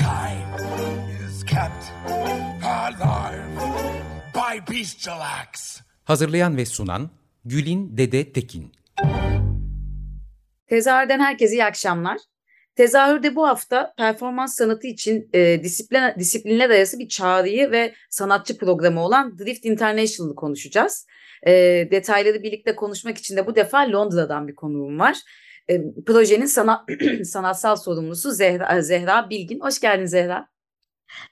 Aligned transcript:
Mankind 0.00 0.60
is 1.28 1.44
kept 1.44 1.92
alive 2.64 3.60
by 4.34 4.72
bestial 4.72 5.20
acts. 5.20 5.80
Hazırlayan 6.04 6.56
ve 6.56 6.66
sunan 6.66 7.10
Gülin 7.44 7.96
Dede 7.96 8.32
Tekin. 8.32 8.72
Tezahürden 10.66 11.20
herkese 11.20 11.54
iyi 11.54 11.64
akşamlar. 11.64 12.18
Tezahürde 12.74 13.36
bu 13.36 13.48
hafta 13.48 13.94
performans 13.98 14.56
sanatı 14.56 14.86
için 14.86 15.28
e, 15.32 15.62
disipline, 15.62 16.14
disipline 16.18 16.68
dayası 16.68 16.98
bir 16.98 17.08
çağrıyı 17.08 17.70
ve 17.70 17.94
sanatçı 18.10 18.58
programı 18.58 19.00
olan 19.00 19.38
Drift 19.38 19.64
International'ı 19.64 20.34
konuşacağız. 20.34 21.06
E, 21.46 21.52
detayları 21.90 22.42
birlikte 22.42 22.76
konuşmak 22.76 23.18
için 23.18 23.36
de 23.36 23.46
bu 23.46 23.56
defa 23.56 23.92
Londra'dan 23.92 24.48
bir 24.48 24.54
konuğum 24.54 24.98
var. 24.98 25.16
E, 25.70 25.80
projenin 26.06 26.46
sanat, 26.46 26.90
sanatsal 27.24 27.76
sorumlusu 27.76 28.30
Zehra, 28.30 28.82
Zehra 28.82 29.30
Bilgin. 29.30 29.60
Hoş 29.60 29.80
geldin 29.80 30.06
Zehra. 30.06 30.48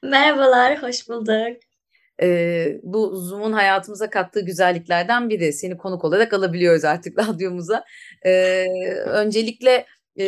Merhabalar, 0.03 0.83
hoş 0.83 1.09
bulduk 1.09 1.56
e, 2.22 2.81
bu 2.83 3.17
Zoom'un 3.17 3.53
hayatımıza 3.53 4.11
kattığı 4.11 4.41
güzelliklerden 4.41 5.28
biri. 5.28 5.53
Seni 5.53 5.77
konuk 5.77 6.05
olarak 6.05 6.33
alabiliyoruz 6.33 6.84
artık 6.84 7.19
radyomuza. 7.28 7.84
E, 8.27 8.64
öncelikle 9.06 9.86
e, 10.19 10.25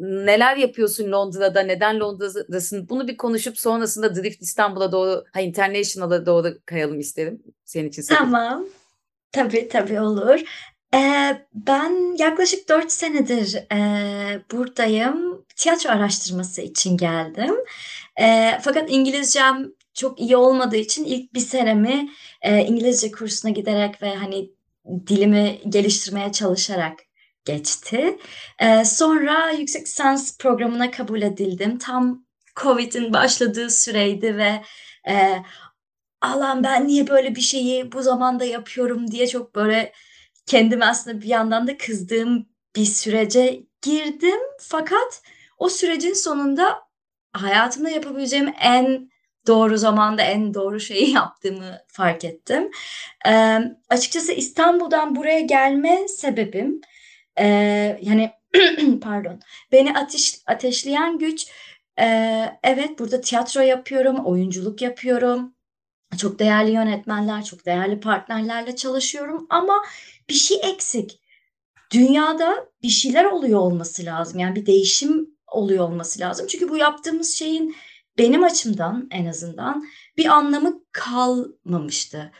neler 0.00 0.56
yapıyorsun 0.56 1.12
Londra'da, 1.12 1.60
neden 1.60 2.00
Londra'dasın? 2.00 2.88
Bunu 2.88 3.08
bir 3.08 3.16
konuşup 3.16 3.58
sonrasında 3.58 4.14
Drift 4.14 4.42
İstanbul'a 4.42 4.92
doğru, 4.92 5.24
ha 5.32 5.40
International'a 5.40 6.26
doğru 6.26 6.58
kayalım 6.66 7.00
isterim. 7.00 7.42
Senin 7.64 7.88
için. 7.88 8.02
Tamam. 8.02 8.66
Tabii 9.32 9.68
tabii 9.68 10.00
olur. 10.00 10.40
Ee, 10.94 11.46
ben 11.54 12.16
yaklaşık 12.18 12.68
dört 12.68 12.92
senedir 12.92 13.54
e, 13.72 13.78
buradayım. 14.52 15.44
Tiyatro 15.56 15.90
araştırması 15.90 16.62
için 16.62 16.96
geldim. 16.96 17.54
E, 18.20 18.58
fakat 18.62 18.90
İngilizcem 18.90 19.72
çok 19.94 20.20
iyi 20.20 20.36
olmadığı 20.36 20.76
için 20.76 21.04
ilk 21.04 21.34
bir 21.34 21.40
senemi 21.40 22.08
e, 22.42 22.58
İngilizce 22.64 23.10
kursuna 23.10 23.50
giderek 23.50 24.02
ve 24.02 24.14
hani 24.14 24.50
dilimi 25.06 25.60
geliştirmeye 25.68 26.32
çalışarak 26.32 26.98
geçti. 27.44 28.18
E, 28.58 28.84
sonra 28.84 29.50
yüksek 29.50 29.86
lisans 29.86 30.38
programına 30.38 30.90
kabul 30.90 31.22
edildim. 31.22 31.78
Tam 31.78 32.26
Covid'in 32.62 33.12
başladığı 33.12 33.70
süreydi 33.70 34.36
ve 34.36 34.62
e, 35.08 35.42
Allah'ım 36.20 36.64
ben 36.64 36.86
niye 36.86 37.08
böyle 37.08 37.34
bir 37.34 37.40
şeyi 37.40 37.92
bu 37.92 38.02
zamanda 38.02 38.44
yapıyorum 38.44 39.10
diye 39.10 39.26
çok 39.26 39.54
böyle 39.54 39.92
kendime 40.46 40.84
aslında 40.84 41.20
bir 41.20 41.28
yandan 41.28 41.66
da 41.66 41.76
kızdığım 41.76 42.46
bir 42.76 42.84
sürece 42.84 43.62
girdim. 43.82 44.40
Fakat 44.60 45.22
o 45.58 45.68
sürecin 45.68 46.14
sonunda 46.14 46.82
hayatımda 47.32 47.90
yapabileceğim 47.90 48.54
en 48.60 49.10
doğru 49.46 49.78
zamanda 49.78 50.22
en 50.22 50.54
doğru 50.54 50.80
şeyi 50.80 51.10
yaptığımı 51.14 51.78
fark 51.86 52.24
ettim. 52.24 52.70
E, 53.28 53.58
açıkçası 53.88 54.32
İstanbul'dan 54.32 55.16
buraya 55.16 55.40
gelme 55.40 56.08
sebebim 56.08 56.80
e, 57.38 57.46
yani 58.02 58.30
pardon 59.02 59.40
beni 59.72 59.98
ateş, 59.98 60.38
ateşleyen 60.46 61.18
güç 61.18 61.46
e, 62.00 62.06
evet 62.62 62.98
burada 62.98 63.20
tiyatro 63.20 63.60
yapıyorum, 63.60 64.24
oyunculuk 64.26 64.82
yapıyorum. 64.82 65.55
Çok 66.18 66.38
değerli 66.38 66.70
yönetmenler, 66.70 67.44
çok 67.44 67.66
değerli 67.66 68.00
partnerlerle 68.00 68.76
çalışıyorum 68.76 69.46
ama 69.50 69.82
bir 70.28 70.34
şey 70.34 70.60
eksik. 70.62 71.20
Dünyada 71.92 72.68
bir 72.82 72.88
şeyler 72.88 73.24
oluyor 73.24 73.60
olması 73.60 74.04
lazım. 74.04 74.38
Yani 74.38 74.56
bir 74.56 74.66
değişim 74.66 75.30
oluyor 75.46 75.84
olması 75.84 76.20
lazım. 76.20 76.46
Çünkü 76.46 76.68
bu 76.68 76.76
yaptığımız 76.76 77.34
şeyin 77.34 77.76
benim 78.18 78.44
açımdan 78.44 79.08
en 79.10 79.26
azından 79.26 79.84
bir 80.16 80.26
anlamı 80.26 80.80
kalmamıştı. 80.92 82.32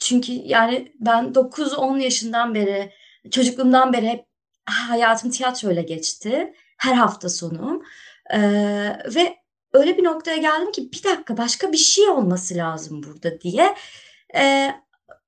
Çünkü 0.00 0.32
yani 0.32 0.92
ben 1.00 1.24
9-10 1.24 2.00
yaşından 2.02 2.54
beri, 2.54 2.92
çocukluğumdan 3.30 3.92
beri 3.92 4.08
hep 4.08 4.26
hayatım 4.66 5.30
tiyatroyla 5.30 5.82
geçti. 5.82 6.54
Her 6.78 6.94
hafta 6.94 7.28
sonu. 7.28 7.82
Ee, 8.34 8.38
ve 9.14 9.36
öyle 9.76 9.98
bir 9.98 10.04
noktaya 10.04 10.36
geldim 10.36 10.72
ki 10.72 10.92
bir 10.92 11.04
dakika 11.04 11.36
başka 11.36 11.72
bir 11.72 11.76
şey 11.76 12.08
olması 12.08 12.54
lazım 12.54 13.02
burada 13.02 13.40
diye 13.40 13.74
e, 14.36 14.74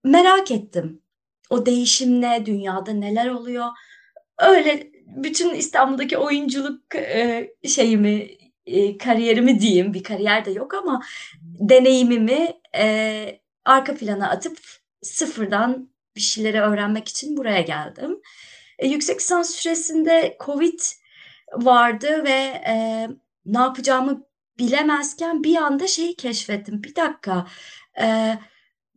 merak 0.04 0.50
ettim. 0.50 1.03
O 1.50 1.66
değişim 1.66 2.20
ne, 2.20 2.47
dünyada 2.47 2.92
neler 2.92 3.28
oluyor? 3.28 3.66
Öyle 4.38 4.91
bütün 5.06 5.54
İstanbul'daki 5.54 6.19
oyunculuk 6.19 6.94
e, 6.94 7.48
şeyimi 7.69 8.28
e, 8.66 8.98
kariyerimi 8.98 9.60
diyeyim 9.60 9.94
bir 9.94 10.03
kariyer 10.03 10.44
de 10.44 10.50
yok 10.50 10.75
ama 10.75 11.03
deneyimimi 11.42 12.53
e, 12.76 13.41
arka 13.64 13.94
plana 13.94 14.31
atıp 14.31 14.58
sıfırdan 15.03 15.91
bir 16.16 16.20
şeyleri 16.20 16.60
öğrenmek 16.60 17.08
için 17.08 17.37
buraya 17.37 17.60
geldim. 17.60 18.20
E, 18.78 18.88
yüksek 18.88 19.20
lisans 19.20 19.50
süresinde 19.50 20.37
Covid 20.41 20.81
vardı 21.53 22.25
ve 22.25 22.62
e, 22.66 23.08
ne 23.47 23.58
yapacağımı 23.58 24.27
bilemezken 24.58 25.44
bir 25.44 25.56
anda 25.56 25.86
şeyi 25.86 26.16
keşfettim. 26.16 26.82
Bir 26.82 26.96
dakika 26.96 27.46
e, 28.00 28.38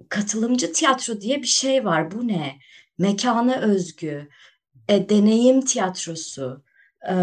katılımcı 0.09 0.73
tiyatro 0.73 1.21
diye 1.21 1.41
bir 1.41 1.47
şey 1.47 1.85
var. 1.85 2.11
Bu 2.11 2.27
ne? 2.27 2.59
Mekana 2.97 3.55
özgü, 3.55 4.29
e, 4.87 5.09
deneyim 5.09 5.61
tiyatrosu 5.61 6.63
e, 7.09 7.15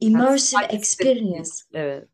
immersive 0.00 0.62
yani, 0.62 0.72
experience. 0.72 1.50
Evet. 1.74 2.08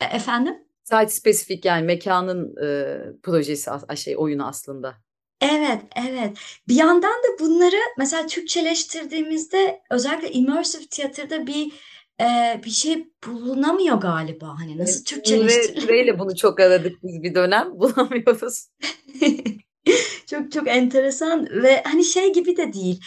E, 0.00 0.04
efendim? 0.04 0.54
Site 0.84 1.08
spesifik 1.08 1.64
yani 1.64 1.86
mekanın 1.86 2.56
e, 2.56 2.98
projesi 3.22 3.70
şey 3.96 4.16
oyunu 4.16 4.46
aslında. 4.46 4.94
Evet, 5.40 5.82
evet. 6.08 6.38
Bir 6.68 6.74
yandan 6.74 7.10
da 7.22 7.38
bunları 7.40 7.76
mesela 7.98 8.26
Türkçeleştirdiğimizde 8.26 9.82
özellikle 9.90 10.32
immersive 10.32 10.86
tiyatroda 10.86 11.46
bir 11.46 11.72
e, 12.20 12.60
bir 12.64 12.70
şey 12.70 13.08
bulunamıyor 13.26 13.96
galiba. 13.96 14.48
Hani 14.58 14.78
nasıl 14.78 15.04
Türkçeleştirilir? 15.04 16.06
Ve 16.06 16.18
bunu 16.18 16.36
çok 16.36 16.60
aradık 16.60 17.02
biz 17.02 17.22
bir 17.22 17.34
dönem 17.34 17.70
bulamıyoruz. 17.80 18.68
çok 20.26 20.52
çok 20.52 20.68
enteresan 20.68 21.48
ve 21.62 21.82
hani 21.82 22.04
şey 22.04 22.32
gibi 22.32 22.56
de 22.56 22.72
değil. 22.72 23.00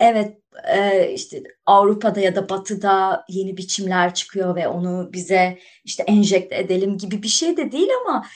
Evet 0.00 0.38
e, 0.74 1.10
işte 1.12 1.42
Avrupa'da 1.66 2.20
ya 2.20 2.36
da 2.36 2.48
Batı'da 2.48 3.24
yeni 3.28 3.56
biçimler 3.56 4.14
çıkıyor 4.14 4.56
ve 4.56 4.68
onu 4.68 5.10
bize 5.12 5.58
işte 5.84 6.02
enjekte 6.02 6.56
edelim 6.56 6.98
gibi 6.98 7.22
bir 7.22 7.28
şey 7.28 7.56
de 7.56 7.72
değil 7.72 7.88
ama 8.02 8.26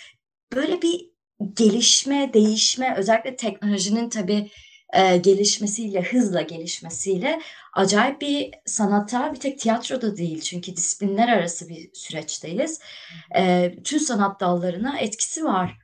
böyle 0.55 0.83
bir 0.83 1.11
gelişme, 1.57 2.31
değişme 2.35 2.95
özellikle 2.99 3.37
teknolojinin 3.37 4.09
tabii 4.09 4.51
e, 4.93 5.17
gelişmesiyle, 5.17 6.03
hızla 6.03 6.43
gelişmesiyle 6.43 7.41
acayip 7.73 8.21
bir 8.21 8.51
sanata 8.67 9.33
bir 9.35 9.41
tek 9.41 9.59
tiyatroda 9.59 10.17
değil 10.17 10.41
çünkü 10.41 10.77
disiplinler 10.77 11.29
arası 11.29 11.69
bir 11.69 11.91
süreçteyiz. 11.93 12.81
E, 13.37 13.75
tüm 13.85 14.01
sanat 14.01 14.41
dallarına 14.41 14.99
etkisi 14.99 15.45
var. 15.45 15.79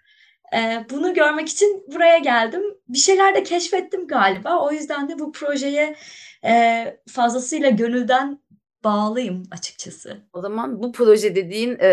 E, 0.55 0.85
bunu 0.91 1.15
görmek 1.15 1.49
için 1.49 1.85
buraya 1.93 2.19
geldim. 2.19 2.63
Bir 2.89 2.99
şeyler 2.99 3.35
de 3.35 3.43
keşfettim 3.43 4.07
galiba. 4.07 4.61
O 4.65 4.73
yüzden 4.73 5.09
de 5.09 5.19
bu 5.19 5.33
projeye 5.33 5.97
e, 6.45 6.85
fazlasıyla 7.09 7.71
gönülden 7.71 8.42
bağlıyım 8.85 9.43
açıkçası. 9.51 10.17
O 10.33 10.41
zaman 10.41 10.83
bu 10.83 10.93
proje 10.93 11.35
dediğin 11.35 11.71
e, 11.81 11.91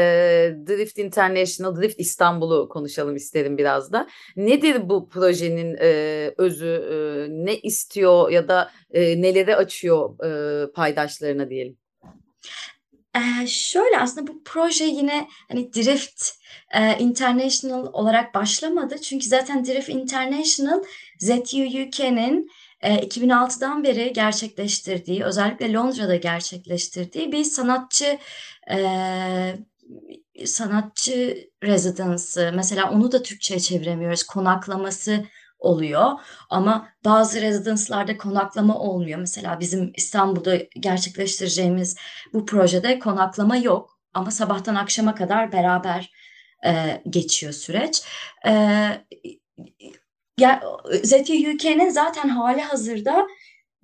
Drift 0.68 0.98
International, 0.98 1.76
Drift 1.76 2.00
İstanbul'u 2.00 2.70
konuşalım 2.70 3.16
isterim 3.16 3.58
biraz 3.58 3.94
da. 3.94 4.08
Nedir 4.36 4.90
bu 4.90 5.10
projenin 5.10 5.78
e, 5.80 6.34
özü, 6.38 6.68
e, 6.68 6.96
ne 7.46 7.58
istiyor 7.58 8.30
ya 8.32 8.48
da 8.48 8.72
e, 8.92 9.22
neleri 9.22 9.56
açıyor 9.56 10.26
e, 10.26 10.72
paydaşlarına 10.72 11.50
diyelim? 11.50 11.78
Ee, 13.16 13.48
şöyle 13.48 14.00
aslında 14.00 14.28
bu 14.28 14.42
proje 14.46 14.86
yine 14.86 15.28
hani 15.48 15.74
Drift 15.74 16.32
e, 16.74 16.98
International 17.00 17.94
olarak 17.94 18.36
başlamadı. 18.36 19.02
Çünkü 19.02 19.26
zaten 19.26 19.66
Drift 19.66 19.90
International 19.90 20.84
ZU 21.20 21.64
UK'nin 21.86 22.50
e, 22.82 22.96
2006'dan 22.96 23.84
beri 23.84 24.14
gerçekleştirdiği, 24.14 25.24
özellikle 25.24 25.74
Londra'da 25.74 26.16
gerçekleştirdiği 26.16 27.32
bir 27.32 27.44
sanatçı 27.44 28.20
e, 28.72 29.56
sanatçı 30.46 31.50
rezidansı 31.64 32.52
mesela 32.56 32.92
onu 32.92 33.12
da 33.12 33.24
Türkçe'ye 33.24 33.60
çeviremiyoruz. 33.60 34.24
Konaklaması 34.24 35.26
oluyor 35.60 36.12
ama 36.50 36.90
bazı 37.06 37.42
rezidanslarda 37.42 38.18
konaklama 38.18 38.80
olmuyor. 38.80 39.20
Mesela 39.20 39.60
bizim 39.60 39.92
İstanbul'da 39.96 40.56
gerçekleştireceğimiz 40.80 41.98
bu 42.34 42.46
projede 42.46 43.00
konaklama 43.00 43.58
yok 43.58 44.00
ama 44.14 44.32
sabahtan 44.32 44.76
akşama 44.76 45.16
kadar 45.16 45.52
beraber 45.52 46.12
e, 46.66 47.02
geçiyor 47.10 47.54
süreç. 47.54 48.04
E, 48.48 48.52
ya, 50.40 50.62
ZUK'nin 51.04 51.90
zaten 51.90 52.30
hali 52.30 52.62
hazırda 52.62 53.28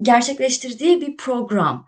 gerçekleştirdiği 0.01 1.01
bir 1.01 1.17
program. 1.17 1.85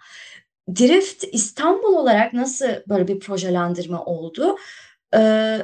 Drift 0.75 1.23
İstanbul 1.31 1.93
olarak 1.93 2.33
nasıl 2.33 2.67
böyle 2.89 3.07
bir 3.07 3.19
projelendirme 3.19 3.97
oldu? 3.97 4.57
Ee, 5.15 5.59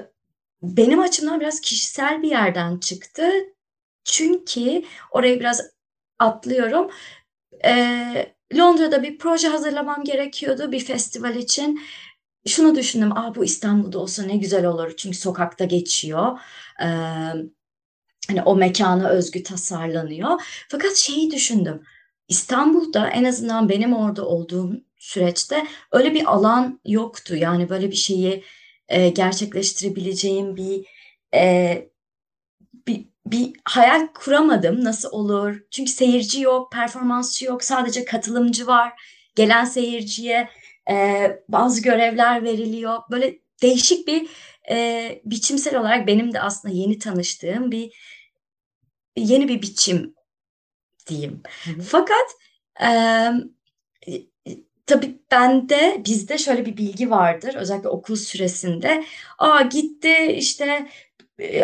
benim 0.61 0.99
açımdan 0.99 1.39
biraz 1.39 1.61
kişisel 1.61 2.21
bir 2.21 2.29
yerden 2.29 2.77
çıktı. 2.77 3.31
Çünkü 4.03 4.83
orayı 5.11 5.39
biraz 5.39 5.61
atlıyorum. 6.19 6.91
Ee, 7.65 8.35
Londra'da 8.57 9.03
bir 9.03 9.17
proje 9.17 9.47
hazırlamam 9.47 10.03
gerekiyordu 10.03 10.71
bir 10.71 10.79
festival 10.79 11.35
için. 11.35 11.81
Şunu 12.47 12.75
düşündüm, 12.75 13.17
Aa, 13.17 13.35
bu 13.35 13.45
İstanbul'da 13.45 13.99
olsa 13.99 14.23
ne 14.23 14.37
güzel 14.37 14.65
olur. 14.65 14.93
Çünkü 14.97 15.17
sokakta 15.17 15.65
geçiyor. 15.65 16.39
Ee, 16.83 16.87
hani 18.27 18.41
o 18.41 18.55
mekana 18.55 19.09
özgü 19.09 19.43
tasarlanıyor. 19.43 20.41
Fakat 20.69 20.95
şeyi 20.95 21.31
düşündüm. 21.31 21.83
İstanbul'da 22.27 23.09
en 23.09 23.23
azından 23.23 23.69
benim 23.69 23.93
orada 23.93 24.25
olduğum 24.25 24.73
süreçte 24.97 25.67
öyle 25.91 26.13
bir 26.13 26.25
alan 26.25 26.79
yoktu. 26.85 27.35
Yani 27.35 27.69
böyle 27.69 27.91
bir 27.91 27.95
şeyi 27.95 28.43
e, 28.87 29.09
gerçekleştirebileceğim 29.09 30.55
bir 30.55 30.85
e, 31.35 31.89
bir, 32.87 33.05
bir 33.25 33.53
hayal 33.65 34.07
kuramadım 34.13 34.83
nasıl 34.83 35.09
olur. 35.11 35.59
Çünkü 35.71 35.91
seyirci 35.91 36.41
yok, 36.41 36.71
performansçı 36.71 37.45
yok, 37.45 37.63
sadece 37.63 38.05
katılımcı 38.05 38.67
var. 38.67 38.93
Gelen 39.35 39.65
seyirciye 39.65 40.49
e, 40.89 41.27
bazı 41.49 41.81
görevler 41.81 42.43
veriliyor. 42.43 42.99
Böyle 43.11 43.39
değişik 43.61 44.07
bir 44.07 44.29
e, 44.69 45.21
biçimsel 45.25 45.79
olarak 45.79 46.07
benim 46.07 46.33
de 46.33 46.41
aslında 46.41 46.75
yeni 46.75 46.99
tanıştığım 46.99 47.71
bir 47.71 47.93
yeni 49.17 49.47
bir 49.47 49.61
biçim 49.61 50.15
diyeyim. 51.07 51.43
Hı 51.63 51.71
hı. 51.71 51.81
Fakat 51.81 52.27
e, 52.81 54.27
tabii 54.85 55.19
bende 55.31 56.01
bizde 56.05 56.37
şöyle 56.37 56.65
bir 56.65 56.77
bilgi 56.77 57.09
vardır 57.09 57.55
özellikle 57.55 57.89
okul 57.89 58.15
süresinde. 58.15 59.03
Aa 59.37 59.61
gitti 59.61 60.15
işte 60.37 60.87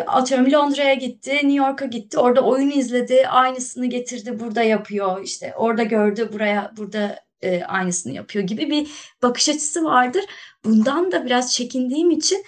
atıyorum 0.07 0.51
Londra'ya 0.51 0.93
gitti, 0.93 1.31
New 1.31 1.53
York'a 1.53 1.85
gitti, 1.85 2.17
orada 2.19 2.41
oyun 2.41 2.69
izledi, 2.69 3.27
aynısını 3.27 3.85
getirdi, 3.85 4.39
burada 4.39 4.63
yapıyor. 4.63 5.23
işte 5.23 5.53
orada 5.57 5.83
gördü, 5.83 6.29
buraya 6.33 6.71
burada 6.77 7.19
e, 7.41 7.63
aynısını 7.63 8.13
yapıyor 8.13 8.45
gibi 8.45 8.69
bir 8.69 8.87
bakış 9.23 9.49
açısı 9.49 9.83
vardır. 9.83 10.25
Bundan 10.65 11.11
da 11.11 11.25
biraz 11.25 11.53
çekindiğim 11.53 12.11
için 12.11 12.45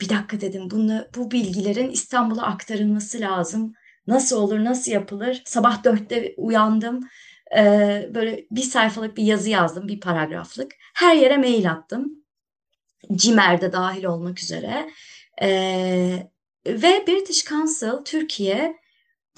bir 0.00 0.08
dakika 0.08 0.40
dedim 0.40 0.70
bunu 0.70 1.06
bu 1.16 1.30
bilgilerin 1.30 1.90
İstanbul'a 1.90 2.42
aktarılması 2.42 3.20
lazım. 3.20 3.72
Nasıl 4.06 4.36
olur, 4.36 4.64
nasıl 4.64 4.92
yapılır? 4.92 5.42
Sabah 5.44 5.84
dörtte 5.84 6.34
uyandım. 6.36 7.00
Ee, 7.56 8.10
böyle 8.14 8.46
bir 8.50 8.62
sayfalık 8.62 9.16
bir 9.16 9.22
yazı 9.22 9.50
yazdım, 9.50 9.88
bir 9.88 10.00
paragraflık. 10.00 10.72
Her 10.94 11.16
yere 11.16 11.36
mail 11.36 11.70
attım. 11.70 12.24
Cimer'de 13.14 13.72
dahil 13.72 14.04
olmak 14.04 14.40
üzere. 14.40 14.90
Ee, 15.42 16.30
ve 16.66 17.04
British 17.06 17.44
Council 17.44 18.04
Türkiye 18.04 18.76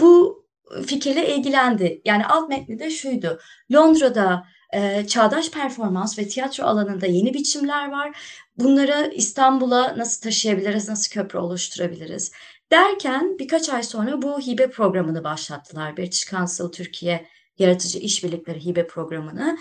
bu 0.00 0.42
fikirle 0.86 1.36
ilgilendi. 1.36 2.02
Yani 2.04 2.26
alt 2.26 2.48
metni 2.48 2.78
de 2.78 2.90
şuydu. 2.90 3.40
Londra'da 3.72 4.46
e, 4.72 5.06
çağdaş 5.06 5.50
performans 5.50 6.18
ve 6.18 6.28
tiyatro 6.28 6.64
alanında 6.64 7.06
yeni 7.06 7.34
biçimler 7.34 7.90
var. 7.90 8.16
Bunları 8.58 9.12
İstanbul'a 9.14 9.98
nasıl 9.98 10.22
taşıyabiliriz, 10.22 10.88
nasıl 10.88 11.12
köprü 11.12 11.38
oluşturabiliriz? 11.38 12.32
Derken 12.70 13.38
birkaç 13.38 13.68
ay 13.68 13.82
sonra 13.82 14.22
bu 14.22 14.40
hibe 14.40 14.70
programını 14.70 15.24
başlattılar. 15.24 15.96
British 15.96 16.30
Council 16.30 16.68
Türkiye 16.68 17.26
Yaratıcı 17.58 17.98
İşbirlikleri 17.98 18.64
Hibe 18.64 18.86
Programı'nı. 18.86 19.58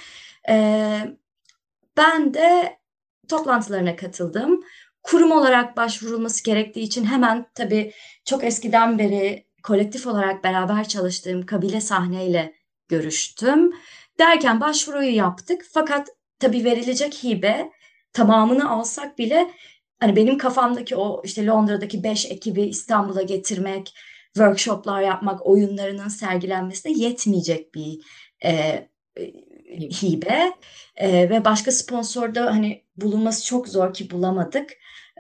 Ee, 0.50 1.00
ben 1.98 2.34
de 2.34 2.78
toplantılarına 3.30 3.96
katıldım. 3.96 4.64
Kurum 5.04 5.32
olarak 5.32 5.78
başvurulması 5.78 6.44
gerektiği 6.44 6.82
için 6.82 7.06
hemen 7.06 7.46
tabii 7.56 7.94
çok 8.26 8.44
eskiden 8.44 9.00
beri 9.00 9.46
kolektif 9.64 10.08
olarak 10.08 10.44
beraber 10.44 10.88
çalıştığım 10.88 11.46
kabile 11.46 11.82
sahneyle 11.82 12.54
görüştüm. 12.88 13.72
Derken 14.20 14.62
başvuruyu 14.62 15.16
yaptık. 15.16 15.66
Fakat 15.74 16.08
tabii 16.40 16.64
verilecek 16.64 17.24
hibe 17.24 17.72
tamamını 18.14 18.72
alsak 18.72 19.18
bile 19.18 19.52
hani 20.00 20.16
benim 20.16 20.38
kafamdaki 20.38 20.96
o 20.96 21.22
işte 21.26 21.46
Londra'daki 21.46 22.04
beş 22.04 22.26
ekibi 22.26 22.62
İstanbul'a 22.62 23.22
getirmek, 23.22 23.94
workshoplar 24.34 25.02
yapmak, 25.02 25.46
oyunlarının 25.46 26.08
sergilenmesine 26.08 26.92
yetmeyecek 26.92 27.76
bir 27.76 28.00
e, 28.46 28.50
e 28.50 29.34
hibe. 29.80 30.54
e, 30.96 31.30
ve 31.30 31.46
başka 31.46 31.72
sponsorda 31.72 32.46
hani 32.46 32.84
bulunması 32.96 33.46
çok 33.46 33.68
zor 33.68 33.94
ki 33.94 34.12
bulamadık. 34.12 34.70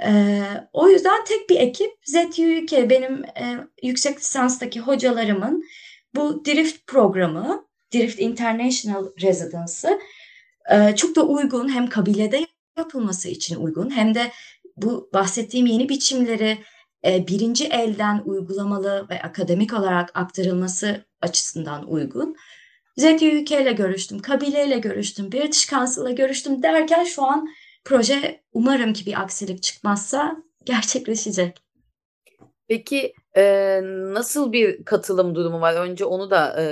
E, 0.06 0.42
o 0.74 0.90
yüzden 0.90 1.24
tek 1.26 1.50
bir 1.50 1.56
ekip 1.56 1.92
ZUK 2.06 2.90
benim 2.90 3.24
e, 3.24 3.58
yüksek 3.84 4.20
lisanstaki 4.20 4.80
hocalarımın 4.80 5.64
bu 6.16 6.46
Drift 6.46 6.88
programı, 6.88 7.66
Drift 7.94 8.20
International 8.20 9.06
Residence'ı 9.22 10.00
e, 10.72 10.96
çok 10.96 11.16
da 11.16 11.26
uygun 11.26 11.70
hem 11.70 11.88
kabilede 11.88 12.48
yapılması 12.78 13.30
için 13.30 13.56
uygun 13.56 13.90
hem 13.90 14.16
de 14.16 14.32
bu 14.78 15.10
bahsettiğim 15.14 15.66
yeni 15.66 15.90
biçimleri 15.90 16.58
e, 17.06 17.28
birinci 17.28 17.66
elden 17.66 18.22
uygulamalı 18.26 19.08
ve 19.10 19.22
akademik 19.22 19.74
olarak 19.74 20.12
aktarılması 20.14 21.06
açısından 21.22 21.92
uygun. 21.92 22.36
ZUK 22.98 23.52
ile 23.52 23.72
görüştüm, 23.72 24.20
Kabile 24.20 24.68
ile 24.68 24.80
görüştüm, 24.80 25.32
British 25.32 25.70
Council 25.70 26.02
ile 26.02 26.12
görüştüm 26.12 26.64
derken 26.64 27.04
şu 27.04 27.24
an 27.24 27.48
proje 27.86 28.44
umarım 28.54 28.94
ki 28.94 29.06
bir 29.06 29.22
aksilik 29.22 29.64
çıkmazsa 29.64 30.36
gerçekleşecek. 30.66 31.71
Peki 32.72 33.14
e, 33.38 33.44
nasıl 33.84 34.52
bir 34.52 34.86
katılım 34.86 35.36
durumu 35.36 35.62
var? 35.62 35.74
Önce 35.74 36.06
onu 36.06 36.30
da 36.32 36.62
e, 36.62 36.66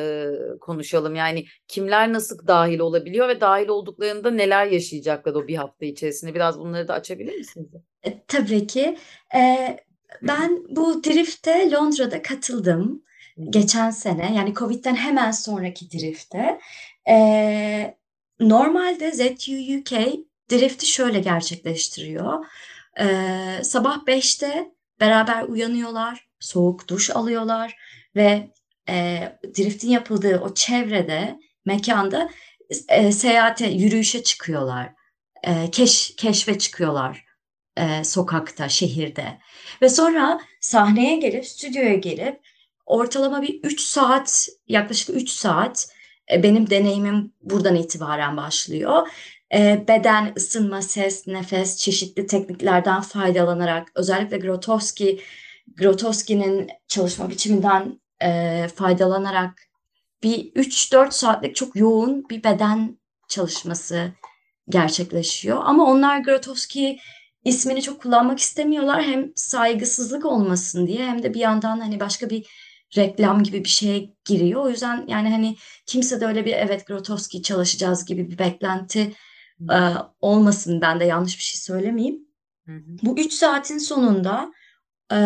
konuşalım. 0.60 1.16
Yani 1.16 1.46
kimler 1.68 2.14
nasıl 2.14 2.48
dahil 2.48 2.80
olabiliyor 2.80 3.30
ve 3.30 3.42
dahil 3.42 3.68
olduklarında 3.68 4.32
neler 4.32 4.66
yaşayacaklar 4.66 5.34
o 5.34 5.48
bir 5.48 5.56
hafta 5.56 5.86
içerisinde? 5.86 6.36
Biraz 6.36 6.60
bunları 6.60 6.88
da 6.88 6.94
açabilir 6.94 7.38
misiniz? 7.38 7.68
E, 8.04 8.24
tabii 8.28 8.68
ki. 8.68 8.98
E, 9.36 9.78
ben 10.22 10.64
bu 10.70 11.04
Drift'e 11.04 11.72
Londra'da 11.72 12.22
katıldım 12.22 13.04
geçen 13.50 13.90
sene. 13.90 14.34
Yani 14.36 14.54
Covid'den 14.54 14.96
hemen 14.96 15.32
sonraki 15.32 15.92
Drift'e. 15.92 16.60
E, 17.10 17.98
normalde 18.40 19.12
ZUUK 19.12 19.92
Drift'i 20.52 20.86
şöyle 20.86 21.20
gerçekleştiriyor. 21.20 22.46
E, 23.00 23.06
sabah 23.64 23.98
5'te 24.08 24.79
beraber 25.00 25.44
uyanıyorlar, 25.44 26.28
soğuk 26.40 26.88
duş 26.88 27.10
alıyorlar 27.10 27.76
ve 28.16 28.50
e, 28.90 29.22
driftin 29.58 29.90
yapıldığı 29.90 30.40
o 30.40 30.54
çevrede, 30.54 31.40
mekanda 31.66 32.30
e, 32.90 33.12
seyahate, 33.12 33.68
yürüyüşe 33.68 34.24
çıkıyorlar. 34.24 34.94
E, 35.44 35.72
keş, 35.72 36.16
keşfe 36.16 36.60
çıkıyorlar 36.60 37.26
e, 37.78 38.04
sokakta, 38.04 38.70
şehirde. 38.70 39.40
Ve 39.82 39.90
sonra 39.90 40.42
sahneye 40.62 41.16
gelip, 41.16 41.46
stüdyoya 41.46 41.96
gelip 41.96 42.40
ortalama 42.86 43.42
bir 43.42 43.60
3 43.64 43.82
saat, 43.82 44.48
yaklaşık 44.68 45.16
3 45.16 45.30
saat 45.30 45.88
e, 46.32 46.44
benim 46.44 46.70
deneyimim 46.70 47.34
buradan 47.42 47.76
itibaren 47.76 48.38
başlıyor. 48.38 49.08
E, 49.54 49.86
beden, 49.88 50.34
ısınma, 50.38 50.82
ses, 50.82 51.28
nefes, 51.28 51.78
çeşitli 51.78 52.28
tekniklerden 52.28 53.02
faydalanarak 53.02 53.92
özellikle 53.96 54.38
Grotowski, 54.38 55.22
Grotowski'nin 55.78 56.70
çalışma 56.88 57.30
biçiminden 57.30 58.00
e, 58.24 58.68
faydalanarak 58.76 59.62
bir 60.24 60.54
3-4 60.54 61.12
saatlik 61.12 61.56
çok 61.56 61.76
yoğun 61.76 62.30
bir 62.30 62.44
beden 62.44 63.00
çalışması 63.30 64.12
gerçekleşiyor. 64.70 65.62
Ama 65.64 65.86
onlar 65.86 66.20
Grotowski 66.20 67.00
ismini 67.46 67.82
çok 67.82 68.02
kullanmak 68.02 68.40
istemiyorlar. 68.40 69.04
Hem 69.04 69.32
saygısızlık 69.36 70.26
olmasın 70.26 70.88
diye 70.88 71.06
hem 71.06 71.24
de 71.24 71.34
bir 71.34 71.40
yandan 71.40 71.80
hani 71.80 72.00
başka 72.00 72.30
bir 72.30 72.46
reklam 72.98 73.44
gibi 73.44 73.64
bir 73.64 73.70
şeye 73.70 74.14
giriyor. 74.26 74.62
O 74.62 74.70
yüzden 74.70 75.06
yani 75.08 75.30
hani 75.30 75.56
kimse 75.86 76.22
de 76.22 76.26
öyle 76.26 76.46
bir 76.46 76.54
evet 76.54 76.88
Grotowski 76.88 77.42
çalışacağız 77.42 78.06
gibi 78.06 78.32
bir 78.32 78.38
beklenti 78.38 79.14
e, 79.62 79.80
olmasın 80.22 80.82
ben 80.82 81.00
de 81.00 81.06
yanlış 81.06 81.38
bir 81.38 81.44
şey 81.44 81.60
söylemeyeyim. 81.60 82.28
Hı 82.66 82.72
hı. 82.72 82.98
Bu 83.04 83.20
üç 83.20 83.34
saatin 83.34 83.78
sonunda 83.78 84.54
e, 85.12 85.18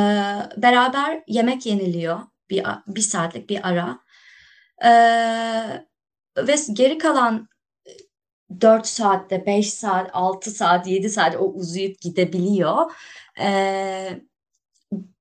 beraber 0.58 1.24
yemek 1.28 1.66
yeniliyor. 1.66 2.20
Bir, 2.50 2.66
bir 2.88 3.02
saatlik 3.02 3.50
bir 3.50 3.68
ara. 3.68 4.00
E, 4.86 4.92
ve 6.38 6.56
geri 6.74 6.98
kalan 6.98 7.48
4 8.62 8.88
saatte, 8.88 9.46
5 9.46 9.74
saat, 9.74 10.10
6 10.14 10.52
saat, 10.52 10.88
7 10.88 11.10
saat 11.10 11.36
o 11.36 11.54
uzayıp 11.54 12.02
gidebiliyor. 12.02 12.92
E, 13.40 14.22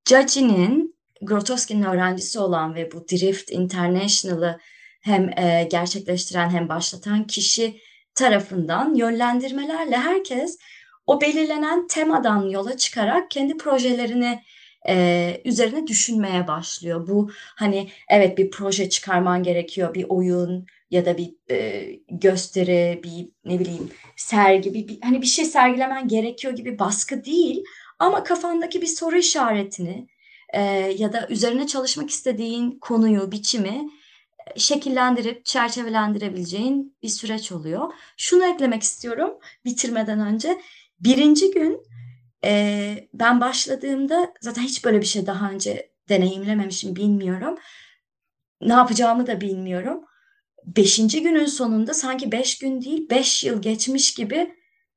Caci'nin 0.05 0.97
Grotowski'nin 1.23 1.83
öğrencisi 1.83 2.39
olan 2.39 2.75
ve 2.75 2.93
bu 2.93 3.09
Drift 3.09 3.53
International'ı 3.53 4.59
hem 5.01 5.39
e, 5.39 5.69
gerçekleştiren 5.71 6.51
hem 6.51 6.69
başlatan 6.69 7.27
kişi 7.27 7.81
tarafından 8.15 8.95
yönlendirmelerle 8.95 9.97
herkes 9.97 10.59
o 11.07 11.21
belirlenen 11.21 11.87
temadan 11.87 12.43
yola 12.43 12.77
çıkarak 12.77 13.31
kendi 13.31 13.57
projelerini 13.57 14.43
e, 14.89 15.41
üzerine 15.45 15.87
düşünmeye 15.87 16.47
başlıyor. 16.47 17.09
Bu 17.09 17.31
hani 17.57 17.89
evet 18.09 18.39
bir 18.39 18.51
proje 18.51 18.89
çıkarman 18.89 19.43
gerekiyor, 19.43 19.95
bir 19.95 20.07
oyun 20.09 20.67
ya 20.91 21.07
da 21.07 21.19
bir 21.19 21.35
e, 21.51 21.89
gösteri, 22.11 23.01
bir 23.05 23.29
ne 23.45 23.59
bileyim 23.59 23.91
sergi, 24.17 24.75
bir, 24.75 24.89
bir 24.89 24.99
hani 25.03 25.23
bir 25.23 25.27
şey 25.27 25.45
sergilemen 25.45 26.09
gerekiyor 26.09 26.57
gibi 26.57 26.79
baskı 26.79 27.25
değil. 27.25 27.65
Ama 27.99 28.25
kafandaki 28.25 28.83
bir 28.83 28.87
soru 28.87 29.17
işaretini 29.17 30.07
e, 30.55 30.61
ya 30.99 31.13
da 31.13 31.27
üzerine 31.29 31.67
çalışmak 31.67 32.11
istediğin 32.11 32.79
konuyu, 32.81 33.33
biçimi 33.33 33.89
şekillendirip 34.57 35.45
çerçevelendirebileceğin 35.45 36.97
bir 37.03 37.09
süreç 37.09 37.53
oluyor. 37.53 37.93
Şunu 38.17 38.55
eklemek 38.55 38.83
istiyorum 38.83 39.39
bitirmeden 39.65 40.21
önce. 40.21 40.61
Birinci 41.01 41.51
gün 41.51 41.83
e, 42.45 43.09
ben 43.15 43.41
başladığımda 43.41 44.35
zaten 44.41 44.63
hiç 44.63 44.85
böyle 44.85 45.01
bir 45.01 45.07
şey 45.07 45.27
daha 45.27 45.51
önce 45.51 45.93
deneyimlememişim 46.09 46.97
bilmiyorum. 46.97 47.59
Ne 48.61 48.73
yapacağımı 48.73 49.27
da 49.27 49.41
bilmiyorum. 49.41 50.05
Beşinci 50.65 51.23
günün 51.23 51.47
sonunda 51.47 51.95
sanki 51.95 52.33
beş 52.33 52.59
gün 52.59 52.83
değil 52.83 53.11
beş 53.11 53.45
yıl 53.45 53.63
geçmiş 53.63 54.15
gibi 54.15 54.55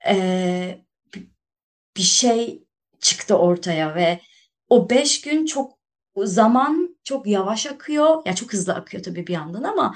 e, 0.08 0.86
bir 1.98 2.02
şey 2.02 2.64
çıktı 3.00 3.38
ortaya 3.38 3.96
ve 3.96 4.22
o 4.70 4.90
beş 4.90 5.22
gün 5.22 5.46
çok 5.46 5.80
zaman 6.16 6.95
çok 7.06 7.28
yavaş 7.28 7.66
akıyor. 7.66 8.22
Ya 8.26 8.36
çok 8.36 8.54
hızlı 8.54 8.74
akıyor 8.74 9.04
tabii 9.04 9.28
bir 9.28 9.34
yandan 9.34 9.64
ama 9.64 9.96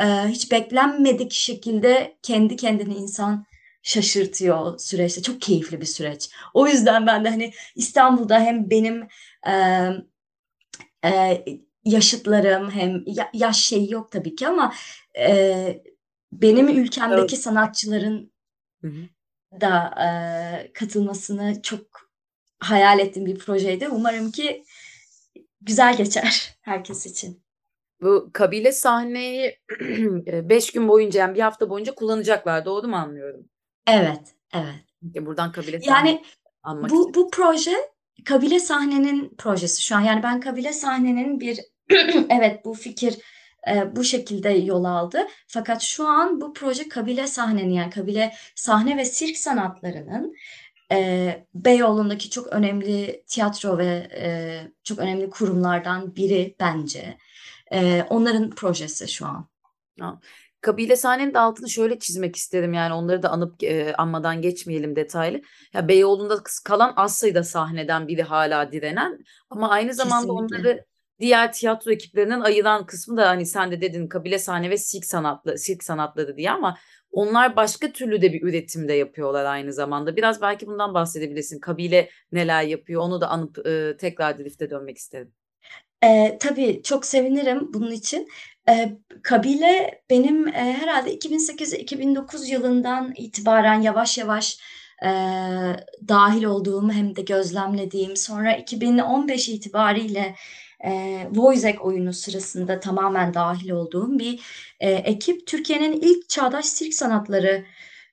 e, 0.00 0.04
hiç 0.04 0.52
beklenmedik 0.52 1.32
şekilde 1.32 2.18
kendi 2.22 2.56
kendini 2.56 2.94
insan 2.94 3.46
şaşırtıyor 3.82 4.78
süreçte. 4.78 5.22
Çok 5.22 5.42
keyifli 5.42 5.80
bir 5.80 5.86
süreç. 5.86 6.30
O 6.54 6.66
yüzden 6.66 7.06
ben 7.06 7.24
de 7.24 7.30
hani 7.30 7.52
İstanbul'da 7.74 8.40
hem 8.40 8.70
benim 8.70 9.08
e, 9.46 9.52
e, 11.04 11.44
yaşıtlarım 11.84 12.70
hem 12.70 13.02
ya, 13.06 13.30
yaş 13.34 13.64
şeyi 13.64 13.92
yok 13.92 14.12
tabii 14.12 14.34
ki 14.34 14.48
ama 14.48 14.74
e, 15.18 15.82
benim 16.32 16.68
ülkemdeki 16.68 17.34
evet. 17.34 17.44
sanatçıların 17.44 18.32
hı 18.80 18.88
hı. 18.88 19.60
da 19.60 19.94
e, 20.04 20.72
katılmasını 20.72 21.62
çok 21.62 22.10
hayal 22.58 22.98
ettiğim 22.98 23.26
bir 23.26 23.38
projeydi. 23.38 23.88
Umarım 23.88 24.30
ki 24.30 24.64
güzel 25.60 25.96
geçer 25.96 26.56
herkes 26.60 27.06
için. 27.06 27.42
Bu 28.02 28.30
kabile 28.32 28.72
sahneyi 28.72 29.58
beş 30.26 30.72
gün 30.72 30.88
boyunca 30.88 31.20
yani 31.20 31.34
bir 31.34 31.40
hafta 31.40 31.70
boyunca 31.70 31.94
kullanacaklar. 31.94 32.64
Doğru 32.64 32.88
mu 32.88 32.96
anlıyorum? 32.96 33.48
Evet, 33.86 34.34
evet. 34.54 35.26
Buradan 35.26 35.52
kabile 35.52 35.80
yani 35.82 36.22
bu 36.64 36.86
istedim. 36.86 37.14
bu 37.14 37.30
proje 37.30 37.76
kabile 38.24 38.60
sahnenin 38.60 39.34
projesi 39.38 39.82
şu 39.82 39.96
an. 39.96 40.00
Yani 40.00 40.22
ben 40.22 40.40
kabile 40.40 40.72
sahnenin 40.72 41.40
bir 41.40 41.60
evet 42.30 42.64
bu 42.64 42.74
fikir 42.74 43.18
e, 43.70 43.96
bu 43.96 44.04
şekilde 44.04 44.48
yol 44.48 44.84
aldı. 44.84 45.26
Fakat 45.46 45.82
şu 45.82 46.06
an 46.06 46.40
bu 46.40 46.52
proje 46.52 46.88
kabile 46.88 47.26
sahnenin 47.26 47.74
yani 47.74 47.90
kabile 47.90 48.32
sahne 48.54 48.96
ve 48.96 49.04
sirk 49.04 49.36
sanatlarının 49.36 50.34
e, 50.92 51.46
Beyoğlu'ndaki 51.54 52.30
çok 52.30 52.46
önemli 52.46 53.24
tiyatro 53.26 53.78
ve 53.78 54.08
e, 54.14 54.60
çok 54.84 54.98
önemli 54.98 55.30
kurumlardan 55.30 56.16
biri 56.16 56.56
bence. 56.60 57.18
E, 57.72 58.02
onların 58.10 58.50
projesi 58.50 59.08
şu 59.08 59.26
an. 59.26 59.48
Kabile 60.60 60.96
sahnenin 60.96 61.34
de 61.34 61.38
altını 61.38 61.70
şöyle 61.70 61.98
çizmek 61.98 62.36
isterim 62.36 62.72
yani 62.72 62.94
onları 62.94 63.22
da 63.22 63.30
anıp 63.30 63.62
e, 63.62 63.94
anmadan 63.94 64.42
geçmeyelim 64.42 64.96
detaylı. 64.96 65.40
Ya 65.74 65.88
Beyoğlu'nda 65.88 66.42
kalan 66.64 66.92
az 66.96 67.16
sayıda 67.16 67.44
sahneden 67.44 68.08
biri 68.08 68.22
hala 68.22 68.72
direnen 68.72 69.18
ama 69.50 69.70
aynı 69.70 69.94
zamanda 69.94 70.26
Kesinlikle. 70.26 70.56
onları 70.56 70.84
diğer 71.20 71.52
tiyatro 71.52 71.90
ekiplerinden 71.90 72.40
ayıran 72.40 72.86
kısmı 72.86 73.16
da 73.16 73.28
hani 73.28 73.46
sen 73.46 73.70
de 73.70 73.80
dedin 73.80 74.08
kabile 74.08 74.38
sahne 74.38 74.70
ve 74.70 74.76
sirk 74.76 75.04
sanatlı 75.04 75.58
sirk 75.58 75.84
sanatları 75.84 76.36
diye 76.36 76.50
ama 76.50 76.78
onlar 77.12 77.56
başka 77.56 77.92
türlü 77.92 78.22
de 78.22 78.32
bir 78.32 78.42
üretimde 78.42 78.92
yapıyorlar 78.92 79.44
aynı 79.44 79.72
zamanda. 79.72 80.16
Biraz 80.16 80.42
belki 80.42 80.66
bundan 80.66 80.94
bahsedebilirsin. 80.94 81.60
Kabile 81.60 82.10
neler 82.32 82.62
yapıyor 82.62 83.02
onu 83.02 83.20
da 83.20 83.28
anıp 83.28 83.66
e, 83.66 83.96
tekrar 83.96 84.38
Drift'e 84.38 84.70
dönmek 84.70 84.98
isterim. 84.98 85.32
E, 86.04 86.38
tabii 86.40 86.82
çok 86.84 87.06
sevinirim 87.06 87.74
bunun 87.74 87.90
için. 87.90 88.28
E, 88.68 88.92
kabile 89.22 90.02
benim 90.10 90.48
e, 90.48 90.52
herhalde 90.52 91.14
2008-2009 91.14 92.50
yılından 92.50 93.14
itibaren 93.16 93.80
yavaş 93.80 94.18
yavaş 94.18 94.58
e, 95.02 95.08
dahil 96.08 96.44
olduğum 96.44 96.90
hem 96.90 97.16
de 97.16 97.22
gözlemlediğim 97.22 98.16
sonra 98.16 98.56
2015 98.56 99.48
itibariyle 99.48 100.34
e, 100.84 101.22
Wojciech 101.34 101.84
oyunu 101.84 102.12
sırasında 102.12 102.80
tamamen 102.80 103.34
dahil 103.34 103.70
olduğum 103.70 104.18
bir 104.18 104.40
e, 104.80 104.90
ekip. 104.90 105.46
Türkiye'nin 105.46 105.92
ilk 105.92 106.28
çağdaş 106.28 106.66
sirk 106.66 106.94
sanatları 106.94 107.64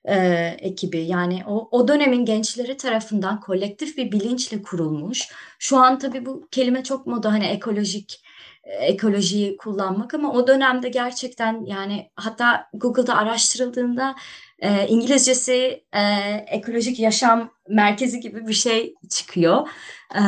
e, 0.04 0.16
ekibi 0.60 0.98
yani 0.98 1.42
o, 1.46 1.68
o 1.70 1.88
dönemin 1.88 2.24
gençleri 2.24 2.76
tarafından 2.76 3.40
kolektif 3.40 3.96
bir 3.96 4.12
bilinçle 4.12 4.62
kurulmuş. 4.62 5.28
Şu 5.58 5.76
an 5.76 5.98
tabii 5.98 6.26
bu 6.26 6.48
kelime 6.50 6.84
çok 6.84 7.06
moda 7.06 7.32
hani 7.32 7.46
ekolojik 7.46 8.22
ekolojiyi 8.68 9.56
kullanmak 9.56 10.14
ama 10.14 10.32
o 10.32 10.46
dönemde 10.46 10.88
gerçekten 10.88 11.64
yani 11.66 12.10
hatta 12.16 12.68
Google'da 12.74 13.16
araştırıldığında 13.16 14.14
e, 14.58 14.86
İngilizcesi 14.86 15.84
e, 15.92 16.02
ekolojik 16.46 16.98
yaşam 16.98 17.50
merkezi 17.68 18.20
gibi 18.20 18.46
bir 18.46 18.52
şey 18.52 18.94
çıkıyor. 19.10 19.68
E, 20.14 20.20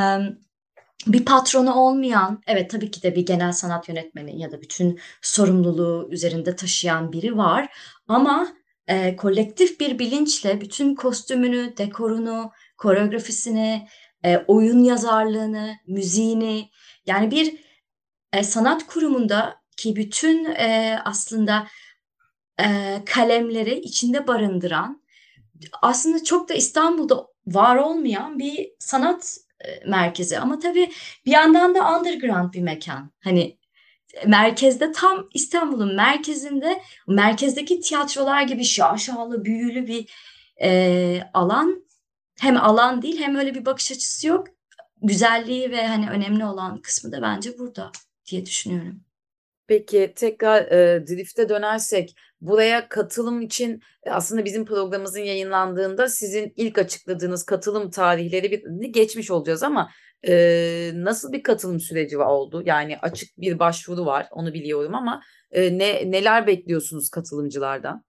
bir 1.06 1.24
patronu 1.24 1.74
olmayan, 1.74 2.42
evet 2.46 2.70
tabii 2.70 2.90
ki 2.90 3.02
de 3.02 3.14
bir 3.16 3.26
genel 3.26 3.52
sanat 3.52 3.88
yönetmeni 3.88 4.40
ya 4.40 4.52
da 4.52 4.62
bütün 4.62 5.00
sorumluluğu 5.22 6.08
üzerinde 6.10 6.56
taşıyan 6.56 7.12
biri 7.12 7.36
var. 7.36 7.74
Ama 8.08 8.48
e, 8.88 9.16
kolektif 9.16 9.80
bir 9.80 9.98
bilinçle 9.98 10.60
bütün 10.60 10.94
kostümünü, 10.94 11.76
dekorunu, 11.76 12.50
koreografisini, 12.76 13.88
e, 14.24 14.36
oyun 14.36 14.84
yazarlığını, 14.84 15.74
müziğini 15.86 16.68
yani 17.06 17.30
bir 17.30 17.60
e, 18.32 18.42
sanat 18.42 18.86
kurumunda 18.86 19.60
ki 19.76 19.96
bütün 19.96 20.44
e, 20.44 20.98
aslında 21.04 21.66
e, 22.60 22.98
kalemleri 23.06 23.80
içinde 23.80 24.26
barındıran 24.26 25.02
aslında 25.82 26.24
çok 26.24 26.48
da 26.48 26.54
İstanbul'da 26.54 27.26
var 27.46 27.76
olmayan 27.76 28.38
bir 28.38 28.70
sanat 28.78 29.38
merkezi. 29.86 30.38
Ama 30.38 30.58
tabii 30.58 30.90
bir 31.26 31.30
yandan 31.30 31.74
da 31.74 31.98
underground 31.98 32.54
bir 32.54 32.62
mekan. 32.62 33.10
Hani 33.20 33.58
merkezde 34.26 34.92
tam 34.92 35.28
İstanbul'un 35.34 35.94
merkezinde 35.94 36.82
merkezdeki 37.08 37.80
tiyatrolar 37.80 38.42
gibi 38.42 38.64
şaşalı 38.64 39.44
büyülü 39.44 39.86
bir 39.86 40.10
e, 40.62 41.22
alan 41.34 41.84
hem 42.40 42.56
alan 42.56 43.02
değil 43.02 43.18
hem 43.18 43.36
öyle 43.36 43.54
bir 43.54 43.64
bakış 43.64 43.92
açısı 43.92 44.26
yok. 44.26 44.48
Güzelliği 45.02 45.70
ve 45.70 45.86
hani 45.86 46.10
önemli 46.10 46.44
olan 46.44 46.82
kısmı 46.82 47.12
da 47.12 47.22
bence 47.22 47.58
burada 47.58 47.92
diye 48.26 48.46
düşünüyorum. 48.46 49.00
Peki 49.66 50.12
tekrar 50.16 50.62
e, 50.62 51.06
Drift'e 51.06 51.48
dönersek 51.48 52.16
buraya 52.40 52.88
katılım 52.88 53.40
için 53.40 53.82
e, 54.02 54.10
aslında 54.10 54.44
bizim 54.44 54.64
programımızın 54.64 55.20
yayınlandığında 55.20 56.08
sizin 56.08 56.52
ilk 56.56 56.78
açıkladığınız 56.78 57.44
katılım 57.44 57.90
tarihleri 57.90 58.50
bir 58.50 58.88
geçmiş 58.88 59.30
olacağız 59.30 59.62
ama 59.62 59.90
e, 60.28 60.90
nasıl 60.94 61.32
bir 61.32 61.42
katılım 61.42 61.80
süreci 61.80 62.18
oldu? 62.18 62.62
Yani 62.66 62.98
açık 62.98 63.38
bir 63.38 63.58
başvuru 63.58 64.06
var 64.06 64.28
onu 64.30 64.54
biliyorum 64.54 64.94
ama 64.94 65.22
e, 65.50 65.78
ne 65.78 66.10
neler 66.10 66.46
bekliyorsunuz 66.46 67.10
katılımcılardan? 67.10 68.04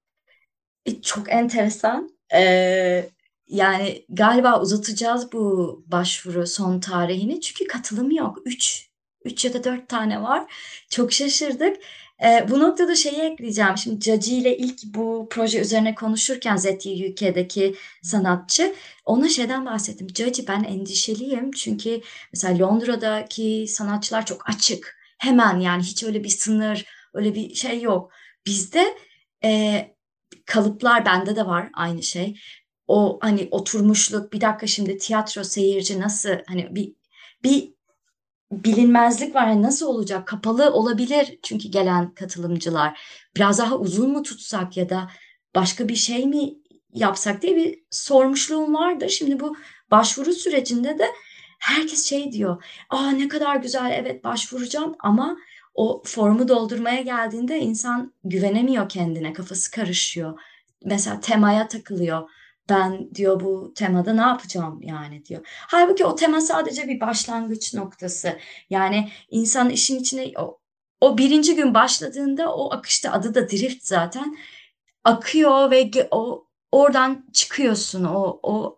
E, 0.86 1.02
çok 1.02 1.32
enteresan. 1.32 2.10
Ee, 2.34 3.10
yani 3.48 4.06
galiba 4.10 4.62
uzatacağız 4.62 5.32
bu 5.34 5.84
başvuru 5.88 6.48
son 6.48 6.80
tarihini 6.80 7.42
çünkü 7.42 7.68
katılım 7.68 8.12
yok. 8.12 8.38
Üç 8.46 8.92
3 9.26 9.46
ya 9.46 9.54
da 9.54 9.64
4 9.64 9.90
tane 9.90 10.22
var. 10.22 10.54
Çok 10.90 11.14
şaşırdık. 11.14 11.78
E, 12.24 12.46
bu 12.50 12.60
noktada 12.60 12.96
şeyi 12.96 13.22
ekleyeceğim. 13.22 13.78
Şimdi 13.78 14.00
Caci 14.00 14.38
ile 14.38 14.58
ilk 14.58 14.84
bu 14.84 15.28
proje 15.32 15.60
üzerine 15.62 15.96
konuşurken 15.96 16.56
ZTUK'deki 16.56 17.76
sanatçı 18.02 18.76
ona 19.06 19.30
şeyden 19.30 19.66
bahsettim. 19.66 20.08
Caci 20.08 20.48
ben 20.48 20.64
endişeliyim 20.64 21.52
çünkü 21.52 22.02
mesela 22.34 22.68
Londra'daki 22.68 23.66
sanatçılar 23.68 24.26
çok 24.26 24.50
açık. 24.50 24.98
Hemen 25.18 25.60
yani 25.60 25.84
hiç 25.84 26.04
öyle 26.04 26.24
bir 26.24 26.30
sınır, 26.30 26.86
öyle 27.14 27.36
bir 27.36 27.54
şey 27.56 27.82
yok. 27.82 28.12
Bizde 28.46 28.98
e, 29.44 29.82
kalıplar 30.46 31.06
bende 31.06 31.36
de 31.36 31.46
var 31.46 31.70
aynı 31.74 32.04
şey. 32.04 32.40
O 32.88 33.20
hani 33.22 33.48
oturmuşluk 33.52 34.34
bir 34.34 34.42
dakika 34.42 34.68
şimdi 34.68 34.98
tiyatro 34.98 35.44
seyirci 35.44 36.00
nasıl 36.00 36.30
hani 36.48 36.76
bir 36.76 36.94
bir 37.44 37.74
bilinmezlik 38.52 39.36
var. 39.36 39.48
Yani 39.48 39.62
nasıl 39.62 39.88
olacak? 39.88 40.28
Kapalı 40.28 40.74
olabilir 40.74 41.40
çünkü 41.44 41.70
gelen 41.70 42.14
katılımcılar. 42.14 43.00
Biraz 43.36 43.60
daha 43.60 43.78
uzun 43.78 44.12
mu 44.12 44.24
tutsak 44.24 44.78
ya 44.78 44.90
da 44.90 45.10
başka 45.56 45.88
bir 45.88 45.96
şey 45.96 46.26
mi 46.26 46.54
yapsak 46.94 47.42
diye 47.42 47.56
bir 47.56 47.80
sormuşluğum 47.92 48.74
vardı. 48.74 49.10
Şimdi 49.10 49.40
bu 49.40 49.56
başvuru 49.92 50.34
sürecinde 50.34 51.00
de 51.00 51.06
herkes 51.60 52.06
şey 52.06 52.32
diyor. 52.32 52.64
Aa 52.90 53.12
ne 53.12 53.28
kadar 53.28 53.56
güzel 53.56 53.92
evet 53.92 54.24
başvuracağım 54.24 54.96
ama 55.00 55.38
o 55.74 56.02
formu 56.06 56.48
doldurmaya 56.48 57.02
geldiğinde 57.02 57.60
insan 57.60 58.14
güvenemiyor 58.24 58.90
kendine, 58.90 59.34
kafası 59.34 59.72
karışıyor. 59.72 60.40
Mesela 60.86 61.20
temaya 61.20 61.68
takılıyor. 61.68 62.30
Ben 62.72 63.16
diyor 63.16 63.40
bu 63.40 63.74
temada 63.76 64.14
ne 64.14 64.22
yapacağım 64.22 64.80
yani 64.82 65.26
diyor. 65.26 65.42
Halbuki 65.46 66.06
o 66.06 66.16
tema 66.16 66.42
sadece 66.42 66.88
bir 66.88 67.00
başlangıç 67.00 67.74
noktası. 67.74 68.40
Yani 68.70 69.10
insan 69.30 69.70
işin 69.70 70.00
içine 70.00 70.32
o, 70.38 70.60
o 71.02 71.18
birinci 71.18 71.56
gün 71.56 71.74
başladığında 71.74 72.56
o 72.56 72.74
akışta 72.74 73.12
adı 73.12 73.36
da 73.36 73.50
drift 73.50 73.86
zaten 73.86 74.38
akıyor 75.04 75.72
ve 75.72 75.92
o 76.12 76.48
oradan 76.72 77.26
çıkıyorsun 77.34 78.04
o 78.04 78.40
o 78.44 78.78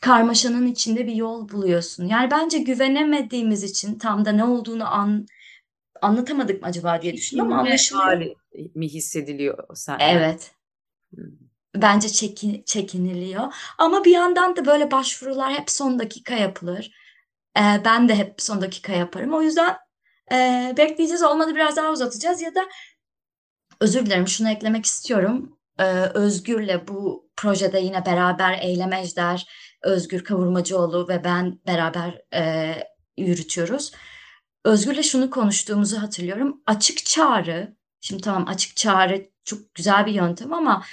karmaşanın 0.00 0.66
içinde 0.66 1.06
bir 1.06 1.14
yol 1.14 1.48
buluyorsun. 1.48 2.06
Yani 2.06 2.30
bence 2.30 2.58
güvenemediğimiz 2.58 3.62
için 3.62 3.98
tam 3.98 4.24
da 4.24 4.32
ne 4.32 4.44
olduğunu 4.44 4.94
an, 4.94 5.26
anlatamadık 6.02 6.62
mı 6.62 6.68
acaba 6.68 7.02
diye 7.02 7.12
düşündüm 7.12 7.44
ama 7.44 7.60
anlaşılıyor. 7.60 8.36
Mi 8.74 8.88
hissediliyor 8.88 9.64
sen? 9.74 9.98
Evet. 10.00 10.50
Hmm. 11.14 11.51
Bence 11.76 12.08
çekin, 12.08 12.62
çekiniliyor. 12.66 13.54
Ama 13.78 14.04
bir 14.04 14.10
yandan 14.10 14.56
da 14.56 14.66
böyle 14.66 14.90
başvurular 14.90 15.52
hep 15.52 15.70
son 15.70 15.98
dakika 15.98 16.34
yapılır. 16.34 16.90
Ee, 17.58 17.80
ben 17.84 18.08
de 18.08 18.14
hep 18.14 18.42
son 18.42 18.60
dakika 18.60 18.92
yaparım. 18.92 19.34
O 19.34 19.42
yüzden 19.42 19.76
e, 20.32 20.74
bekleyeceğiz. 20.76 21.22
Olmadı 21.22 21.54
biraz 21.54 21.76
daha 21.76 21.90
uzatacağız 21.92 22.42
ya 22.42 22.54
da 22.54 22.60
özür 23.80 24.06
dilerim 24.06 24.28
şunu 24.28 24.50
eklemek 24.50 24.86
istiyorum. 24.86 25.58
Ee, 25.78 25.84
Özgür'le 26.14 26.88
bu 26.88 27.30
projede 27.36 27.78
yine 27.80 28.06
beraber 28.06 28.58
Eylem 28.62 28.92
Ejder, 28.92 29.46
Özgür 29.82 30.24
Kavurmacıoğlu 30.24 31.08
ve 31.08 31.24
ben 31.24 31.60
beraber 31.66 32.22
e, 32.34 32.74
yürütüyoruz. 33.16 33.92
Özgür'le 34.64 35.02
şunu 35.02 35.30
konuştuğumuzu 35.30 36.02
hatırlıyorum. 36.02 36.62
Açık 36.66 37.04
çağrı, 37.04 37.76
şimdi 38.00 38.22
tamam 38.22 38.48
açık 38.48 38.76
çağrı 38.76 39.30
çok 39.44 39.74
güzel 39.74 40.06
bir 40.06 40.12
yöntem 40.12 40.52
ama 40.52 40.84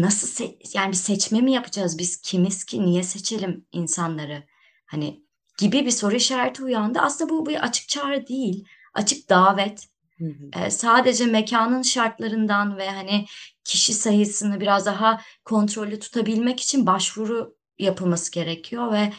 nasıl 0.00 0.26
se 0.26 0.58
yani 0.74 0.90
bir 0.90 0.96
seçme 0.96 1.40
mi 1.40 1.52
yapacağız 1.52 1.98
biz 1.98 2.16
kimiz 2.16 2.64
ki 2.64 2.82
niye 2.82 3.02
seçelim 3.02 3.66
insanları 3.72 4.42
hani 4.86 5.24
gibi 5.58 5.86
bir 5.86 5.90
soru 5.90 6.16
işareti 6.16 6.64
uyandı. 6.64 6.98
Aslında 7.00 7.30
bu 7.30 7.46
bir 7.46 7.64
açık 7.64 7.88
çağrı 7.88 8.26
değil, 8.26 8.64
açık 8.94 9.30
davet. 9.30 9.88
Hı 10.18 10.24
hı. 10.24 10.70
Sadece 10.70 11.26
mekanın 11.26 11.82
şartlarından 11.82 12.78
ve 12.78 12.90
hani 12.90 13.26
kişi 13.64 13.94
sayısını 13.94 14.60
biraz 14.60 14.86
daha 14.86 15.20
kontrollü 15.44 15.98
tutabilmek 15.98 16.60
için 16.60 16.86
başvuru 16.86 17.56
yapılması 17.78 18.32
gerekiyor 18.32 18.92
ve 18.92 19.12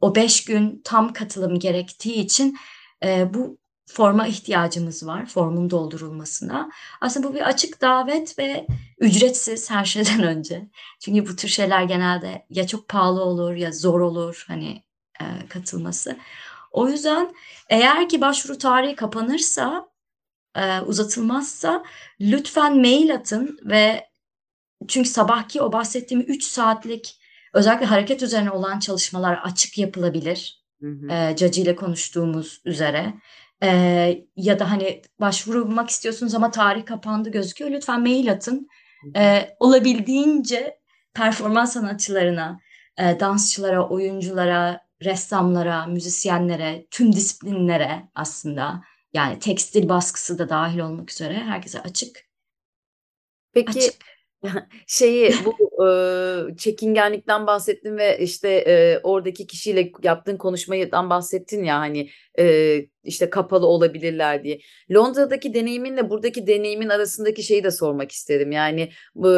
o 0.00 0.14
beş 0.14 0.44
gün 0.44 0.80
tam 0.84 1.12
katılım 1.12 1.58
gerektiği 1.58 2.14
için 2.14 2.56
e, 3.04 3.34
bu 3.34 3.58
forma 3.86 4.26
ihtiyacımız 4.26 5.06
var, 5.06 5.26
formun 5.26 5.70
doldurulmasına. 5.70 6.70
Aslında 7.00 7.28
bu 7.28 7.34
bir 7.34 7.48
açık 7.48 7.80
davet 7.80 8.38
ve 8.38 8.66
ücretsiz 8.98 9.70
her 9.70 9.84
şeyden 9.84 10.22
önce. 10.36 10.68
Çünkü 11.00 11.28
bu 11.28 11.36
tür 11.36 11.48
şeyler 11.48 11.82
genelde 11.82 12.46
ya 12.50 12.66
çok 12.66 12.88
pahalı 12.88 13.24
olur 13.24 13.54
ya 13.54 13.72
zor 13.72 14.00
olur 14.00 14.44
hani 14.48 14.82
e, 15.20 15.24
katılması. 15.48 16.16
O 16.70 16.88
yüzden 16.88 17.34
eğer 17.68 18.08
ki 18.08 18.20
başvuru 18.20 18.58
tarihi 18.58 18.94
kapanırsa, 18.94 19.88
e, 20.56 20.80
uzatılmazsa 20.80 21.84
lütfen 22.20 22.76
mail 22.76 23.14
atın 23.14 23.58
ve 23.64 24.08
çünkü 24.88 25.08
sabahki 25.08 25.62
o 25.62 25.72
bahsettiğim 25.72 26.24
3 26.28 26.44
saatlik 26.44 27.20
özellikle 27.52 27.86
hareket 27.86 28.22
üzerine 28.22 28.50
olan 28.50 28.78
çalışmalar 28.78 29.40
açık 29.42 29.78
yapılabilir. 29.78 30.64
Hı 30.80 30.86
hı. 30.86 31.12
E, 31.12 31.36
Caci 31.36 31.62
ile 31.62 31.76
konuştuğumuz 31.76 32.60
üzere 32.64 33.14
e, 33.62 33.68
ya 34.36 34.58
da 34.58 34.70
hani 34.70 35.02
başvurmak 35.20 35.90
istiyorsunuz 35.90 36.34
ama 36.34 36.50
tarih 36.50 36.86
kapandı 36.86 37.30
gözüküyor. 37.30 37.70
Lütfen 37.70 38.00
mail 38.00 38.32
atın. 38.32 38.68
E, 39.16 39.56
olabildiğince 39.60 40.78
performans 41.14 41.72
sanatçılarına, 41.72 42.60
e, 42.98 43.20
dansçılara, 43.20 43.88
oyunculara, 43.88 44.86
ressamlara, 45.02 45.86
müzisyenlere, 45.86 46.86
tüm 46.90 47.12
disiplinlere 47.12 48.08
aslında 48.14 48.82
yani 49.14 49.38
tekstil 49.38 49.88
baskısı 49.88 50.38
da 50.38 50.48
dahil 50.48 50.78
olmak 50.78 51.10
üzere 51.10 51.34
herkese 51.34 51.80
açık. 51.80 52.26
Peki 53.52 53.78
açık. 53.78 54.04
şeyi 54.86 55.34
bu 55.44 55.56
e, 55.84 56.56
çekingenlikten 56.56 57.46
bahsettin 57.46 57.96
ve 57.96 58.18
işte 58.18 58.48
e, 58.48 59.00
oradaki 59.02 59.46
kişiyle 59.46 59.92
yaptığın 60.02 60.36
konuşmadan 60.36 61.10
bahsettin 61.10 61.64
ya 61.64 61.78
hani 61.78 62.10
e, 62.38 62.78
işte 63.04 63.30
kapalı 63.30 63.66
olabilirler 63.66 64.44
diye. 64.44 64.58
Londra'daki 64.94 65.54
deneyiminle 65.54 66.10
buradaki 66.10 66.46
deneyimin 66.46 66.88
arasındaki 66.88 67.42
şeyi 67.42 67.64
de 67.64 67.70
sormak 67.70 68.12
isterim. 68.12 68.52
Yani 68.52 68.90
bu 69.14 69.28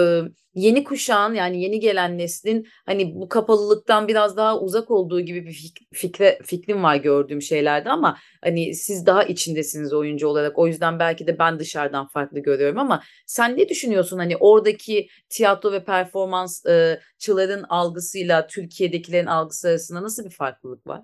yeni 0.55 0.85
kuşağın 0.85 1.35
yani 1.35 1.63
yeni 1.63 1.81
gelen 1.81 2.19
neslin 2.19 2.69
hani 2.87 3.15
bu 3.15 3.29
kapalılıktan 3.29 4.09
biraz 4.09 4.37
daha 4.37 4.61
uzak 4.61 4.91
olduğu 4.91 5.21
gibi 5.21 5.47
bir 5.47 5.73
fikre 5.93 6.39
fikrim 6.45 6.83
var 6.83 6.97
gördüğüm 6.97 7.43
şeylerde 7.43 7.91
ama 7.91 8.19
hani 8.43 8.75
siz 8.75 9.07
daha 9.07 9.23
içindesiniz 9.23 9.93
oyuncu 9.93 10.29
olarak. 10.29 10.59
O 10.59 10.67
yüzden 10.67 10.99
belki 10.99 11.27
de 11.27 11.39
ben 11.39 11.59
dışarıdan 11.59 12.07
farklı 12.07 12.41
görüyorum 12.41 12.79
ama 12.79 13.03
sen 13.27 13.57
ne 13.57 13.69
düşünüyorsun 13.69 14.19
hani 14.19 14.37
oradaki 14.37 15.09
tiyatro 15.29 15.73
ve 15.73 15.85
performansçıların 16.29 17.63
algısıyla 17.69 18.47
Türkiye'dekilerin 18.47 19.27
algısı 19.27 19.69
arasında 19.69 20.03
nasıl 20.03 20.25
bir 20.25 20.31
farklılık 20.31 20.87
var? 20.87 21.03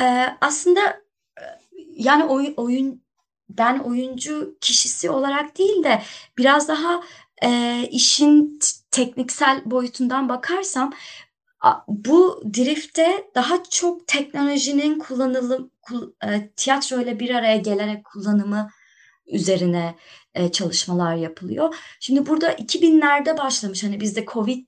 Ee, 0.00 0.26
aslında 0.40 1.00
yani 1.96 2.24
oyun, 2.24 2.54
oyun 2.56 3.02
ben 3.48 3.78
oyuncu 3.78 4.58
kişisi 4.60 5.10
olarak 5.10 5.58
değil 5.58 5.84
de 5.84 6.02
biraz 6.38 6.68
daha 6.68 7.02
e, 7.42 7.82
işin 7.90 8.58
tekniksel 8.90 9.62
boyutundan 9.64 10.28
bakarsam 10.28 10.92
bu 11.88 12.42
drifte 12.54 13.30
daha 13.34 13.64
çok 13.70 14.06
teknolojinin 14.06 14.98
kullanılım 14.98 15.70
e, 16.26 16.48
tiyatro 16.48 17.00
ile 17.00 17.20
bir 17.20 17.34
araya 17.34 17.56
gelerek 17.56 18.04
kullanımı 18.04 18.70
üzerine 19.26 19.94
e, 20.36 20.52
çalışmalar 20.52 21.14
yapılıyor. 21.14 21.76
Şimdi 22.00 22.26
burada 22.26 22.52
2000'lerde 22.52 23.38
başlamış 23.38 23.84
hani 23.84 24.00
bizde 24.00 24.24
Covid 24.24 24.66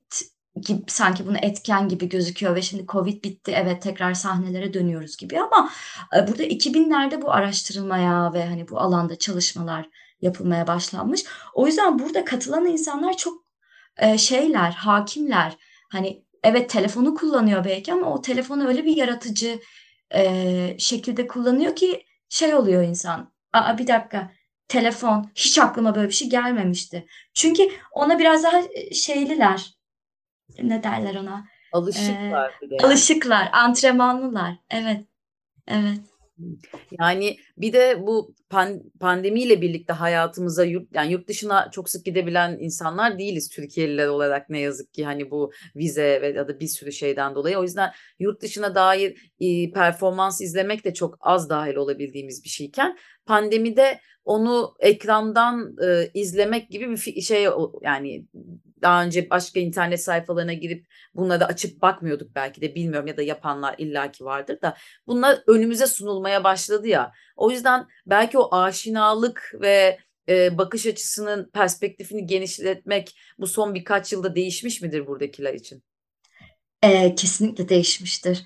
gibi, 0.62 0.82
sanki 0.86 1.26
bunu 1.26 1.36
etken 1.42 1.88
gibi 1.88 2.08
gözüküyor 2.08 2.54
ve 2.54 2.62
şimdi 2.62 2.86
Covid 2.86 3.24
bitti 3.24 3.52
evet 3.56 3.82
tekrar 3.82 4.14
sahnelere 4.14 4.74
dönüyoruz 4.74 5.16
gibi 5.16 5.40
ama 5.40 5.70
e, 6.16 6.28
burada 6.28 6.44
2000'lerde 6.44 7.22
bu 7.22 7.32
araştırılmaya 7.32 8.32
ve 8.32 8.46
hani 8.46 8.68
bu 8.68 8.80
alanda 8.80 9.16
çalışmalar 9.16 9.88
yapılmaya 10.20 10.66
başlanmış. 10.66 11.24
O 11.54 11.66
yüzden 11.66 11.98
burada 11.98 12.24
katılan 12.24 12.66
insanlar 12.66 13.16
çok 13.16 13.44
e, 13.96 14.18
şeyler, 14.18 14.70
hakimler. 14.70 15.56
Hani 15.90 16.24
evet 16.42 16.70
telefonu 16.70 17.14
kullanıyor 17.14 17.64
belki 17.64 17.92
ama 17.92 18.14
o 18.14 18.20
telefonu 18.20 18.68
öyle 18.68 18.84
bir 18.84 18.96
yaratıcı 18.96 19.60
e, 20.14 20.76
şekilde 20.78 21.26
kullanıyor 21.26 21.76
ki 21.76 22.04
şey 22.28 22.54
oluyor 22.54 22.82
insan. 22.82 23.32
Aa 23.52 23.78
bir 23.78 23.86
dakika 23.86 24.30
telefon 24.68 25.30
hiç 25.34 25.58
aklıma 25.58 25.94
böyle 25.94 26.08
bir 26.08 26.14
şey 26.14 26.28
gelmemişti. 26.28 27.06
Çünkü 27.34 27.62
ona 27.92 28.18
biraz 28.18 28.44
daha 28.44 28.60
e, 28.74 28.94
şeyliler 28.94 29.74
ne 30.62 30.82
derler 30.82 31.14
ona? 31.14 31.46
Alışıklar 31.72 32.52
ee, 32.62 32.84
Alışıklar, 32.84 33.48
antrenmanlılar. 33.52 34.54
Evet. 34.70 35.00
Evet. 35.68 36.00
Yani 37.00 37.36
bir 37.56 37.72
de 37.72 38.06
bu 38.06 38.34
pan, 38.50 38.82
pandemiyle 39.00 39.60
birlikte 39.60 39.92
hayatımıza 39.92 40.64
yurt 40.64 40.88
yani 40.94 41.12
yurt 41.12 41.28
dışına 41.28 41.70
çok 41.70 41.90
sık 41.90 42.04
gidebilen 42.04 42.58
insanlar 42.60 43.18
değiliz 43.18 43.48
Türkiye'liler 43.48 44.06
olarak 44.06 44.50
ne 44.50 44.60
yazık 44.60 44.94
ki 44.94 45.04
hani 45.04 45.30
bu 45.30 45.52
vize 45.76 46.22
ve 46.22 46.28
ya 46.28 46.48
da 46.48 46.60
bir 46.60 46.66
sürü 46.66 46.92
şeyden 46.92 47.34
dolayı. 47.34 47.58
O 47.58 47.62
yüzden 47.62 47.92
yurt 48.18 48.42
dışına 48.42 48.74
dair 48.74 49.32
e, 49.40 49.70
performans 49.70 50.40
izlemek 50.40 50.84
de 50.84 50.94
çok 50.94 51.18
az 51.20 51.50
dahil 51.50 51.74
olabildiğimiz 51.74 52.44
bir 52.44 52.48
şeyken 52.48 52.98
pandemide 53.26 54.00
onu 54.24 54.74
ekrandan 54.80 55.76
e, 55.84 56.10
izlemek 56.14 56.70
gibi 56.70 56.90
bir 56.90 57.20
şey 57.20 57.46
yani 57.82 58.26
daha 58.82 59.04
önce 59.04 59.30
başka 59.30 59.60
internet 59.60 60.02
sayfalarına 60.02 60.52
girip 60.52 60.86
bunları 61.14 61.44
açıp 61.44 61.82
bakmıyorduk 61.82 62.34
belki 62.34 62.60
de 62.60 62.74
bilmiyorum 62.74 63.06
ya 63.06 63.16
da 63.16 63.22
yapanlar 63.22 63.74
illaki 63.78 64.24
vardır 64.24 64.58
da 64.62 64.76
bunlar 65.06 65.38
önümüze 65.46 65.86
sunulmaya 65.86 66.44
başladı 66.44 66.88
ya. 66.88 67.12
O 67.38 67.50
yüzden 67.50 67.86
belki 68.06 68.38
o 68.38 68.56
aşinalık 68.56 69.54
ve 69.60 69.98
e, 70.28 70.58
bakış 70.58 70.86
açısının 70.86 71.50
perspektifini 71.50 72.26
genişletmek 72.26 73.16
bu 73.38 73.46
son 73.46 73.74
birkaç 73.74 74.12
yılda 74.12 74.34
değişmiş 74.34 74.82
midir 74.82 75.06
buradakiler 75.06 75.54
için? 75.54 75.82
E, 76.82 77.14
kesinlikle 77.14 77.68
değişmiştir. 77.68 78.44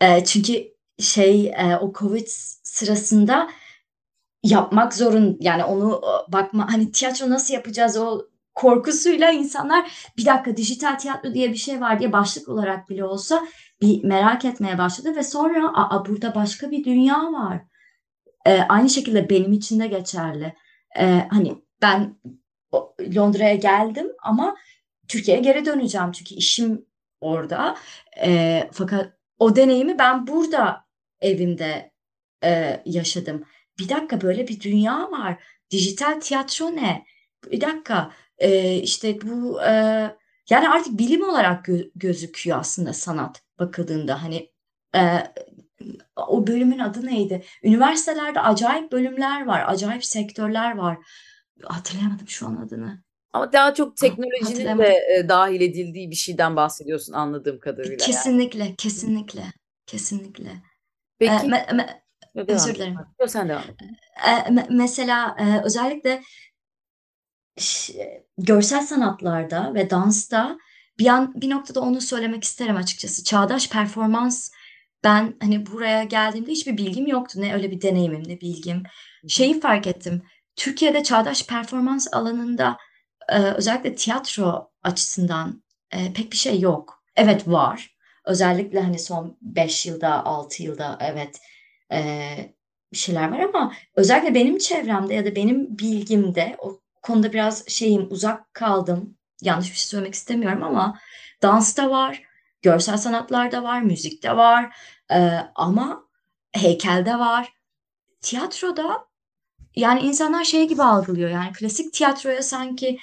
E, 0.00 0.24
çünkü 0.24 0.72
şey 0.98 1.46
e, 1.46 1.76
o 1.80 1.92
Covid 1.92 2.26
sırasında 2.62 3.50
yapmak 4.42 4.94
zorun 4.94 5.36
yani 5.40 5.64
onu 5.64 6.02
bakma 6.28 6.72
hani 6.72 6.92
tiyatro 6.92 7.30
nasıl 7.30 7.54
yapacağız 7.54 7.96
o 7.96 8.22
korkusuyla 8.54 9.30
insanlar 9.30 10.10
bir 10.16 10.26
dakika 10.26 10.56
dijital 10.56 10.98
tiyatro 10.98 11.34
diye 11.34 11.50
bir 11.50 11.56
şey 11.56 11.80
var 11.80 11.98
diye 11.98 12.12
başlık 12.12 12.48
olarak 12.48 12.88
bile 12.88 13.04
olsa 13.04 13.46
bir 13.82 14.04
merak 14.04 14.44
etmeye 14.44 14.78
başladı 14.78 15.16
ve 15.16 15.22
sonra 15.22 15.72
aa 15.74 16.06
burada 16.06 16.34
başka 16.34 16.70
bir 16.70 16.84
dünya 16.84 17.32
var. 17.32 17.71
Ee, 18.46 18.60
aynı 18.68 18.90
şekilde 18.90 19.30
benim 19.30 19.52
için 19.52 19.80
de 19.80 19.86
geçerli. 19.86 20.54
Ee, 20.98 21.28
hani 21.30 21.54
ben 21.82 22.16
Londra'ya 23.16 23.54
geldim 23.54 24.06
ama 24.22 24.56
Türkiye'ye 25.08 25.42
geri 25.42 25.66
döneceğim 25.66 26.12
çünkü 26.12 26.34
işim 26.34 26.86
orada. 27.20 27.76
Ee, 28.24 28.68
fakat 28.72 29.12
o 29.38 29.56
deneyimi 29.56 29.98
ben 29.98 30.26
burada 30.26 30.84
evimde 31.20 31.92
e, 32.44 32.82
yaşadım. 32.84 33.44
Bir 33.78 33.88
dakika 33.88 34.20
böyle 34.20 34.48
bir 34.48 34.60
dünya 34.60 35.10
var. 35.10 35.42
Dijital 35.70 36.20
tiyatro 36.20 36.76
ne? 36.76 37.04
Bir 37.50 37.60
dakika 37.60 38.12
e, 38.38 38.76
işte 38.76 39.20
bu 39.22 39.62
e, 39.62 39.70
yani 40.50 40.68
artık 40.68 40.98
bilim 40.98 41.28
olarak 41.28 41.66
gö- 41.66 41.90
gözüküyor 41.94 42.58
aslında 42.58 42.92
sanat 42.92 43.42
bakıldığında 43.58 44.22
hani 44.22 44.50
e, 44.96 45.00
o 46.28 46.46
bölümün 46.46 46.78
adı 46.78 47.06
neydi? 47.06 47.44
Üniversitelerde 47.62 48.40
acayip 48.40 48.92
bölümler 48.92 49.46
var, 49.46 49.64
acayip 49.66 50.04
sektörler 50.04 50.76
var. 50.76 50.98
Hatırlayamadım 51.62 52.28
şu 52.28 52.46
an 52.46 52.56
adını. 52.56 53.02
Ama 53.32 53.52
daha 53.52 53.74
çok 53.74 53.96
teknolojinin 53.96 54.78
de 54.78 54.94
e, 55.18 55.28
dahil 55.28 55.60
edildiği 55.60 56.10
bir 56.10 56.16
şeyden 56.16 56.56
bahsediyorsun 56.56 57.12
anladığım 57.12 57.60
kadarıyla. 57.60 57.96
Kesinlikle, 57.96 58.64
yani. 58.64 58.76
kesinlikle, 58.76 59.44
kesinlikle. 59.86 60.50
Peki. 61.18 61.32
E, 61.32 61.48
me, 61.48 61.66
me, 61.72 62.02
özür 62.48 62.74
dilerim. 62.74 62.96
Yok 63.20 63.30
sen 63.30 63.48
devam 63.48 63.62
et. 63.62 63.76
E, 64.26 64.50
me, 64.50 64.66
mesela 64.70 65.36
e, 65.38 65.64
özellikle 65.64 66.22
görsel 68.38 68.86
sanatlarda 68.86 69.74
ve 69.74 69.90
dansta 69.90 70.58
bir 70.98 71.06
an 71.06 71.32
bir 71.36 71.50
noktada 71.50 71.80
onu 71.80 72.00
söylemek 72.00 72.44
isterim 72.44 72.76
açıkçası. 72.76 73.24
Çağdaş 73.24 73.70
performans 73.70 74.50
ben 75.04 75.36
hani 75.40 75.66
buraya 75.66 76.04
geldiğimde 76.04 76.50
hiçbir 76.50 76.76
bilgim 76.76 77.06
yoktu. 77.06 77.40
Ne 77.40 77.54
öyle 77.54 77.70
bir 77.70 77.80
deneyimim 77.82 78.28
ne 78.28 78.40
bilgim. 78.40 78.82
Şeyi 79.28 79.60
fark 79.60 79.86
ettim. 79.86 80.22
Türkiye'de 80.56 81.02
çağdaş 81.02 81.46
performans 81.46 82.08
alanında 82.12 82.76
e, 83.28 83.38
özellikle 83.38 83.94
tiyatro 83.94 84.70
açısından 84.82 85.62
e, 85.90 86.12
pek 86.12 86.32
bir 86.32 86.36
şey 86.36 86.60
yok. 86.60 87.02
Evet 87.16 87.48
var. 87.48 87.96
Özellikle 88.24 88.80
hani 88.80 88.98
son 88.98 89.38
5 89.40 89.86
yılda 89.86 90.24
6 90.24 90.62
yılda 90.62 90.98
evet 91.00 91.40
e, 91.92 92.34
bir 92.92 92.98
şeyler 92.98 93.30
var 93.30 93.38
ama 93.38 93.72
özellikle 93.96 94.34
benim 94.34 94.58
çevremde 94.58 95.14
ya 95.14 95.24
da 95.24 95.36
benim 95.36 95.78
bilgimde 95.78 96.56
o 96.58 96.80
konuda 97.02 97.32
biraz 97.32 97.68
şeyim 97.68 98.06
uzak 98.10 98.54
kaldım. 98.54 99.18
Yanlış 99.40 99.70
bir 99.70 99.76
şey 99.76 99.86
söylemek 99.86 100.14
istemiyorum 100.14 100.62
ama 100.62 100.98
dansta 101.42 101.90
var, 101.90 102.22
görsel 102.62 102.96
sanatlarda 102.96 103.62
var, 103.62 103.80
müzikte 103.82 104.36
var 104.36 104.76
ee, 105.10 105.38
ama 105.54 106.08
heykelde 106.52 107.18
var. 107.18 107.52
Tiyatroda 108.20 109.06
yani 109.76 110.00
insanlar 110.00 110.44
şey 110.44 110.68
gibi 110.68 110.82
algılıyor 110.82 111.30
yani 111.30 111.52
klasik 111.52 111.92
tiyatroya 111.92 112.42
sanki 112.42 112.98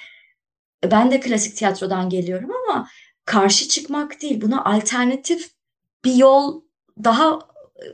ben 0.84 1.10
de 1.10 1.20
klasik 1.20 1.56
tiyatrodan 1.56 2.10
geliyorum 2.10 2.50
ama 2.52 2.88
karşı 3.24 3.68
çıkmak 3.68 4.22
değil 4.22 4.40
buna 4.40 4.64
alternatif 4.64 5.50
bir 6.04 6.14
yol 6.14 6.62
daha 7.04 7.38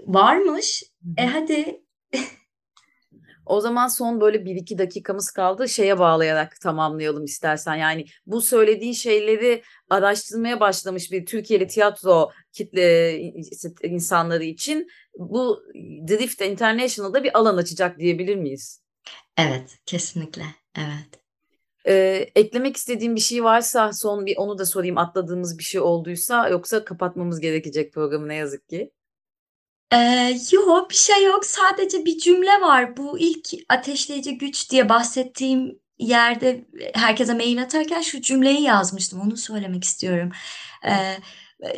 varmış. 0.07 0.85
E 1.17 1.27
hadi 1.27 1.86
o 3.47 3.61
zaman 3.61 3.89
son 3.89 4.21
böyle 4.21 4.45
bir 4.45 4.57
iki 4.57 4.79
dakikamız 4.79 5.31
kaldı. 5.31 5.69
Şeye 5.69 5.99
bağlayarak 5.99 6.61
tamamlayalım 6.61 7.25
istersen. 7.25 7.75
Yani 7.75 8.05
bu 8.27 8.43
söylediğin 8.43 8.93
şeyleri 8.93 9.63
araştırmaya 9.91 10.61
başlamış 10.61 11.13
bir 11.13 11.27
Türkiye'li 11.27 11.67
tiyatro 11.67 12.31
kitle 12.53 13.19
insanları 13.83 14.45
için 14.45 14.89
bu 15.19 15.63
Drift 16.09 16.43
International'da 16.43 17.25
bir 17.25 17.39
alan 17.39 17.57
açacak 17.57 17.99
diyebilir 17.99 18.37
miyiz? 18.37 18.83
Evet, 19.37 19.79
kesinlikle. 19.87 20.45
Evet. 20.79 21.27
Ee, 21.89 22.27
eklemek 22.35 22.77
istediğim 22.77 23.17
bir 23.17 23.21
şey 23.21 23.45
varsa 23.45 23.93
son 23.93 24.27
bir 24.27 24.37
onu 24.37 24.59
da 24.59 24.67
sorayım 24.67 24.99
atladığımız 24.99 25.59
bir 25.59 25.65
şey 25.65 25.81
olduysa 25.81 26.49
yoksa 26.49 26.85
kapatmamız 26.85 27.41
gerekecek 27.41 27.93
programı 27.93 28.29
ne 28.29 28.35
yazık 28.35 28.69
ki. 28.69 28.91
Ee, 29.93 30.39
yok 30.53 30.91
bir 30.91 30.95
şey 30.95 31.25
yok. 31.25 31.45
Sadece 31.45 32.05
bir 32.05 32.19
cümle 32.19 32.61
var. 32.61 32.97
Bu 32.97 33.19
ilk 33.19 33.49
ateşleyici 33.69 34.39
güç 34.39 34.71
diye 34.71 34.89
bahsettiğim 34.89 35.81
yerde 35.99 36.67
herkese 36.95 37.35
mail 37.35 37.63
atarken 37.63 38.01
şu 38.01 38.23
cümleyi 38.23 38.63
yazmıştım. 38.63 39.21
Onu 39.21 39.37
söylemek 39.37 39.85
istiyorum. 39.85 40.31
Ee, 40.87 41.17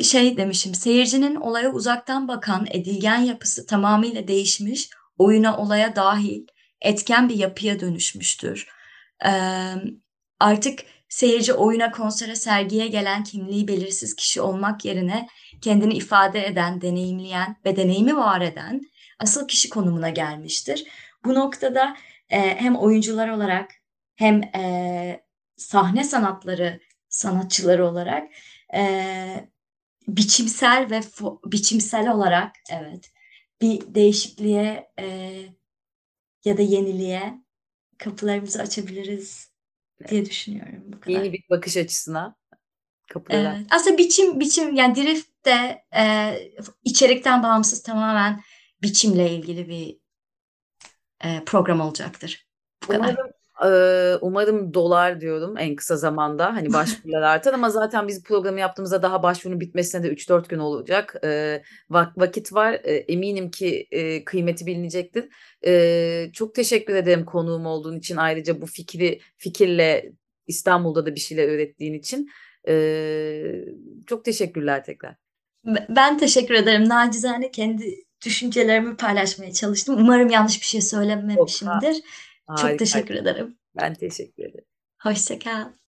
şey 0.03 0.37
demişim. 0.37 0.75
Seyircinin 0.75 1.35
olaya 1.35 1.71
uzaktan 1.71 2.27
bakan 2.27 2.67
edilgen 2.71 3.19
yapısı 3.19 3.65
tamamıyla 3.65 4.27
değişmiş. 4.27 4.89
Oyuna 5.17 5.57
olaya 5.57 5.95
dahil 5.95 6.47
etken 6.81 7.29
bir 7.29 7.35
yapıya 7.35 7.79
dönüşmüştür. 7.79 8.67
Ee, 9.25 9.29
artık 10.39 10.79
seyirci 11.09 11.53
oyuna, 11.53 11.91
konsere, 11.91 12.35
sergiye 12.35 12.87
gelen 12.87 13.23
kimliği 13.23 13.67
belirsiz 13.67 14.15
kişi 14.15 14.41
olmak 14.41 14.85
yerine 14.85 15.27
kendini 15.61 15.93
ifade 15.93 16.47
eden, 16.47 16.81
deneyimleyen 16.81 17.55
ve 17.65 17.75
deneyimi 17.75 18.17
var 18.17 18.41
eden 18.41 18.81
asıl 19.19 19.47
kişi 19.47 19.69
konumuna 19.69 20.09
gelmiştir. 20.09 20.83
Bu 21.25 21.33
noktada 21.33 21.97
e, 22.29 22.39
hem 22.39 22.75
oyuncular 22.75 23.29
olarak 23.29 23.71
hem 24.15 24.43
e, 24.43 25.23
sahne 25.57 26.03
sanatları 26.03 26.79
sanatçıları 27.09 27.87
olarak 27.87 28.27
e, 28.75 29.49
biçimsel 30.07 30.87
ve 30.89 31.01
biçimsel 31.45 32.11
olarak 32.11 32.55
evet 32.71 33.11
bir 33.61 33.95
değişikliğe 33.95 34.91
e, 34.99 35.05
ya 36.45 36.57
da 36.57 36.61
yeniliğe 36.61 37.33
kapılarımızı 37.97 38.61
açabiliriz 38.61 39.48
diye 40.07 40.25
düşünüyorum. 40.25 40.83
Bu 40.85 40.99
kadar. 40.99 41.13
Yeni 41.13 41.33
bir 41.33 41.43
bakış 41.49 41.77
açısına 41.77 42.35
kapıları. 43.09 43.55
Evet. 43.57 43.67
Aslında 43.71 43.97
biçim 43.97 44.39
biçim 44.39 44.75
yani 44.75 44.95
drift 44.95 45.45
de 45.45 45.83
e, 45.95 46.33
içerikten 46.83 47.43
bağımsız 47.43 47.83
tamamen 47.83 48.41
biçimle 48.81 49.31
ilgili 49.31 49.69
bir 49.69 49.97
e, 51.23 51.43
program 51.45 51.81
olacaktır. 51.81 52.47
Bu 52.83 52.87
kadar. 52.87 53.17
Umarım 53.61 54.19
Umarım 54.21 54.73
dolar 54.73 55.21
diyorum 55.21 55.57
en 55.57 55.75
kısa 55.75 55.97
zamanda 55.97 56.45
hani 56.55 56.73
başvurular 56.73 57.21
artar 57.21 57.53
ama 57.53 57.69
zaten 57.69 58.07
biz 58.07 58.23
programı 58.23 58.59
yaptığımızda 58.59 59.01
daha 59.01 59.23
başvurunun 59.23 59.59
bitmesine 59.59 60.03
de 60.03 60.07
3-4 60.13 60.47
gün 60.49 60.59
olacak. 60.59 61.15
Vakit 62.17 62.53
var 62.53 62.81
eminim 62.83 63.51
ki 63.51 63.87
kıymeti 64.25 64.65
bilinecektir. 64.65 65.25
Çok 66.33 66.55
teşekkür 66.55 66.95
ederim 66.95 67.25
konuğum 67.25 67.65
olduğun 67.65 67.99
için 67.99 68.17
ayrıca 68.17 68.61
bu 68.61 68.65
fikri 68.65 69.21
fikirle 69.37 70.11
İstanbul'da 70.47 71.05
da 71.05 71.15
bir 71.15 71.19
şeyler 71.19 71.47
öğrettiğin 71.47 71.93
için. 71.93 72.29
Çok 74.07 74.25
teşekkürler 74.25 74.83
tekrar. 74.83 75.15
Ben 75.89 76.17
teşekkür 76.17 76.53
ederim. 76.53 76.89
Nacizane 76.89 77.51
kendi 77.51 77.95
düşüncelerimi 78.25 78.97
paylaşmaya 78.97 79.53
çalıştım. 79.53 79.95
Umarım 79.99 80.29
yanlış 80.29 80.61
bir 80.61 80.65
şey 80.65 80.81
söylememişimdir. 80.81 81.93
Çok 81.93 82.03
Harika. 82.49 82.77
teşekkür 82.77 83.15
ederim. 83.15 83.57
Ben 83.75 83.93
teşekkür 83.93 84.43
ederim. 84.43 84.65
Hoşçakal. 85.03 85.69